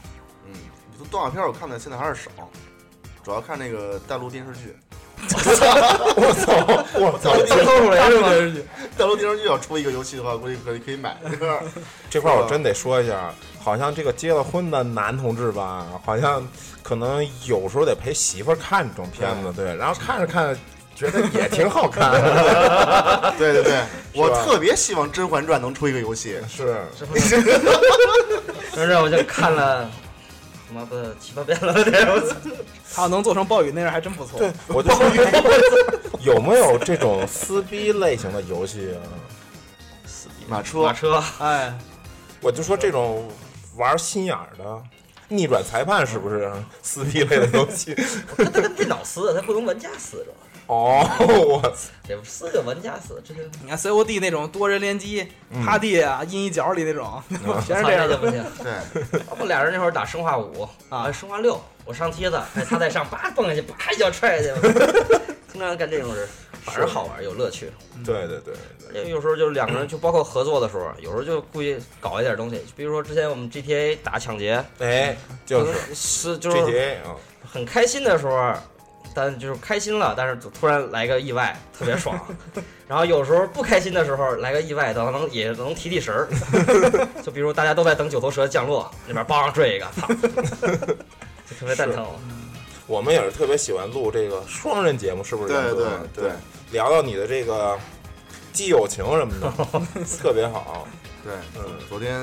[0.47, 0.53] 嗯，
[0.91, 2.31] 你说动画片我看的现在还是少，
[3.23, 4.75] 主要看那个大陆电视剧。
[5.19, 6.47] 我操！
[6.97, 7.35] 我操！
[7.45, 8.29] 最后来是吗？
[8.97, 11.17] 大陆电视剧要出一个游戏的话，估计可以可以买。
[12.09, 16.45] 这块儿我真得说一下，好像这个结了婚的男同志吧，好像
[16.81, 20.59] 可能有时候得陪媳妇儿看这种片子，对，然后看着看着
[20.95, 22.11] 觉得也挺好看，
[23.37, 23.81] 对 对对，
[24.15, 26.37] 我特别希望《甄嬛传》能出一个游戏。
[26.47, 26.83] 是
[28.75, 29.89] 那让我就看了
[30.67, 31.73] 他妈的七八遍了，
[32.93, 34.39] 他要能做成暴雨那样还真不错。
[34.39, 35.05] 对，我就说
[36.21, 39.03] 有没有这种撕逼类型的游戏啊？
[40.47, 40.83] 马车。
[40.83, 41.23] 马车。
[41.39, 41.73] 哎，
[42.41, 43.27] 我就说这种
[43.79, 44.83] 玩心眼儿的。
[45.31, 46.51] 逆转裁判是不是
[46.81, 47.95] 撕逼类的游戏？
[48.35, 50.31] 他他跟电脑撕的，他不能玩家撕着，
[50.65, 51.91] 哦，我操！
[52.07, 57.21] 得撕个玩家撕，这个你看 COD 那种多人联机，嗯趴地啊，阴一角里那种，
[57.63, 58.15] 全是这样的。
[58.15, 58.43] 就不行。
[58.63, 64.61] 对，俩人那会儿打生化五啊哎生化六，我上梯子，哎，他在上，叭蹦下去，叭一脚踹下去，
[65.53, 66.27] 经常干这种事，
[66.69, 67.71] 反正好玩，有乐趣。
[68.05, 68.53] 对对对
[68.91, 77.15] 对，因为有时候就是两个人，就包括合作的时候，有时候就故意搞一点东西，比如说之前我们 GTA 打抢劫，哎，就是是就是 GTA 啊，
[77.45, 78.53] 很开心的时候，
[79.13, 82.19] 但就是开心了，但是突然来个意外，特别爽。
[82.87, 86.27] 然后有时候不开心的时候来个意外，倒能也能提提神儿。
[87.21, 90.07] 就比如大家都在等九头蛇降落，那边梆追一个，操，
[91.45, 92.05] 就特别蛋疼。
[92.87, 95.53] 我们也是特别喜欢录这个双人节目，是不是？
[95.53, 96.31] 对对对
[96.71, 97.77] 聊聊你的这个
[98.53, 99.51] 基友情什么的，
[100.21, 100.87] 特别好。
[101.23, 102.17] 对，嗯昨天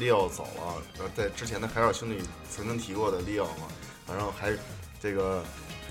[0.00, 2.18] Leo 走了，呃，在之前的海尔兄弟
[2.50, 3.68] 曾经提过的 Leo 嘛，
[4.06, 4.52] 反正还
[5.00, 5.42] 这个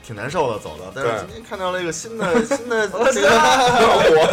[0.06, 0.92] 挺难受的走的。
[0.94, 3.00] 但是今天看到了一个新的 新的这个，
[4.10, 4.24] 我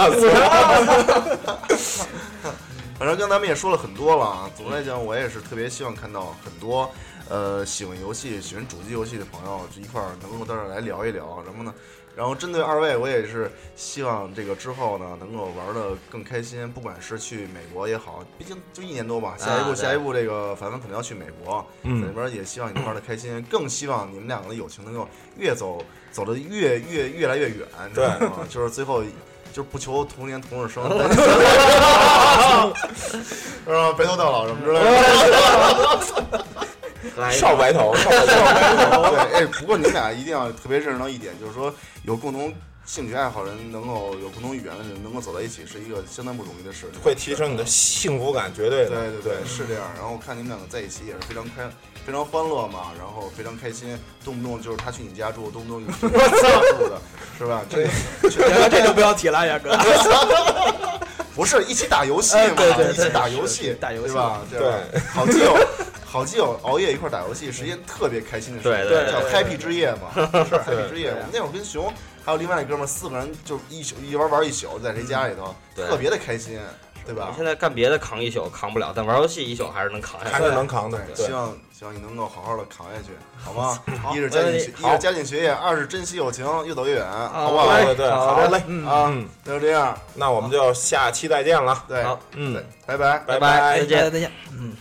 [2.99, 4.51] 反正刚才咱们也说了很多了啊。
[4.57, 6.91] 总的来讲，我也是特别希望看到很多
[7.29, 11.73] 呃喜欢游戏、喜欢主机游戏的朋友就一块儿能够到这儿来聊一聊什么呢？
[12.21, 16.71] 然后针对二位，我也是希望这个之后呢，能够玩的更开心。
[16.71, 25.09] 不管是去美国也好，毕竟就一年多吧，下一步、啊下一步这个凡凡可能要去美国，在那嗯，边也希望你们玩的开心，更希望你们两个的友情能够
[25.39, 28.47] 越走走的越越越来越远，你知道吗？
[28.51, 29.03] 就是最后
[29.51, 30.99] 就是不求同年同日生，是
[33.64, 33.95] 吧？
[33.97, 34.85] 白头到老什么之类的。
[37.17, 39.11] 来少白头，少白头。
[39.11, 41.73] 对，哎，不过你们俩一定要特别认识到一点，就是说
[42.05, 42.53] 有共同
[42.85, 47.01] 兴趣爱好人，能够有共同语言的人，能够走在一起，是一个相当不容易的事情。
[47.03, 48.91] 会提升你的幸福感，绝对的。
[48.91, 49.85] 对对对，是这样。
[49.97, 51.69] 然后看你们两个在一起也是非常开、
[52.07, 57.01] 非常欢乐嘛，然后非常开心，动不动就是他去你家住，动不动你去他家住的，
[57.39, 57.63] 是吧？
[57.69, 57.89] 这个
[58.71, 59.77] 这就不要提了，杨哥。
[61.33, 62.43] 不是一起打游戏嘛？
[62.43, 64.41] 哎对对对一起打游戏，打游戏对吧？
[64.51, 64.77] 对吧
[65.15, 65.57] 好基友，
[66.11, 70.21] 好基友熬夜一块儿打游戏是一件特别开心的事情，对对叫 对 happy 之夜嘛，是
[70.57, 71.11] happy 之夜。
[71.11, 71.93] 我们那会儿跟熊
[72.25, 76.59] 还有另外一哥们儿四个人就一宿一玩玩一宿，在谁家里头，特别的开心，
[77.07, 77.37] 对吧你？
[77.37, 80.43] 现在干别的扛一宿扛不了，但玩游戏一宿还是能扛下还。
[80.43, 80.99] 是能扛的。
[81.15, 83.79] 对希，望希望你能够好好的扛下去，好吗？
[84.13, 87.95] 一是加紧学，一是加紧学业，二是珍惜友情，越走越远，好不好？
[87.95, 88.61] 对好好嘞。
[88.67, 91.85] 嗯啊，嗯，那就这样，那我们就下期再见了。
[91.87, 93.19] 对，好嗯，，拜拜。
[93.21, 94.33] 拜拜拜再见再见。
[94.53, 94.75] 嗯。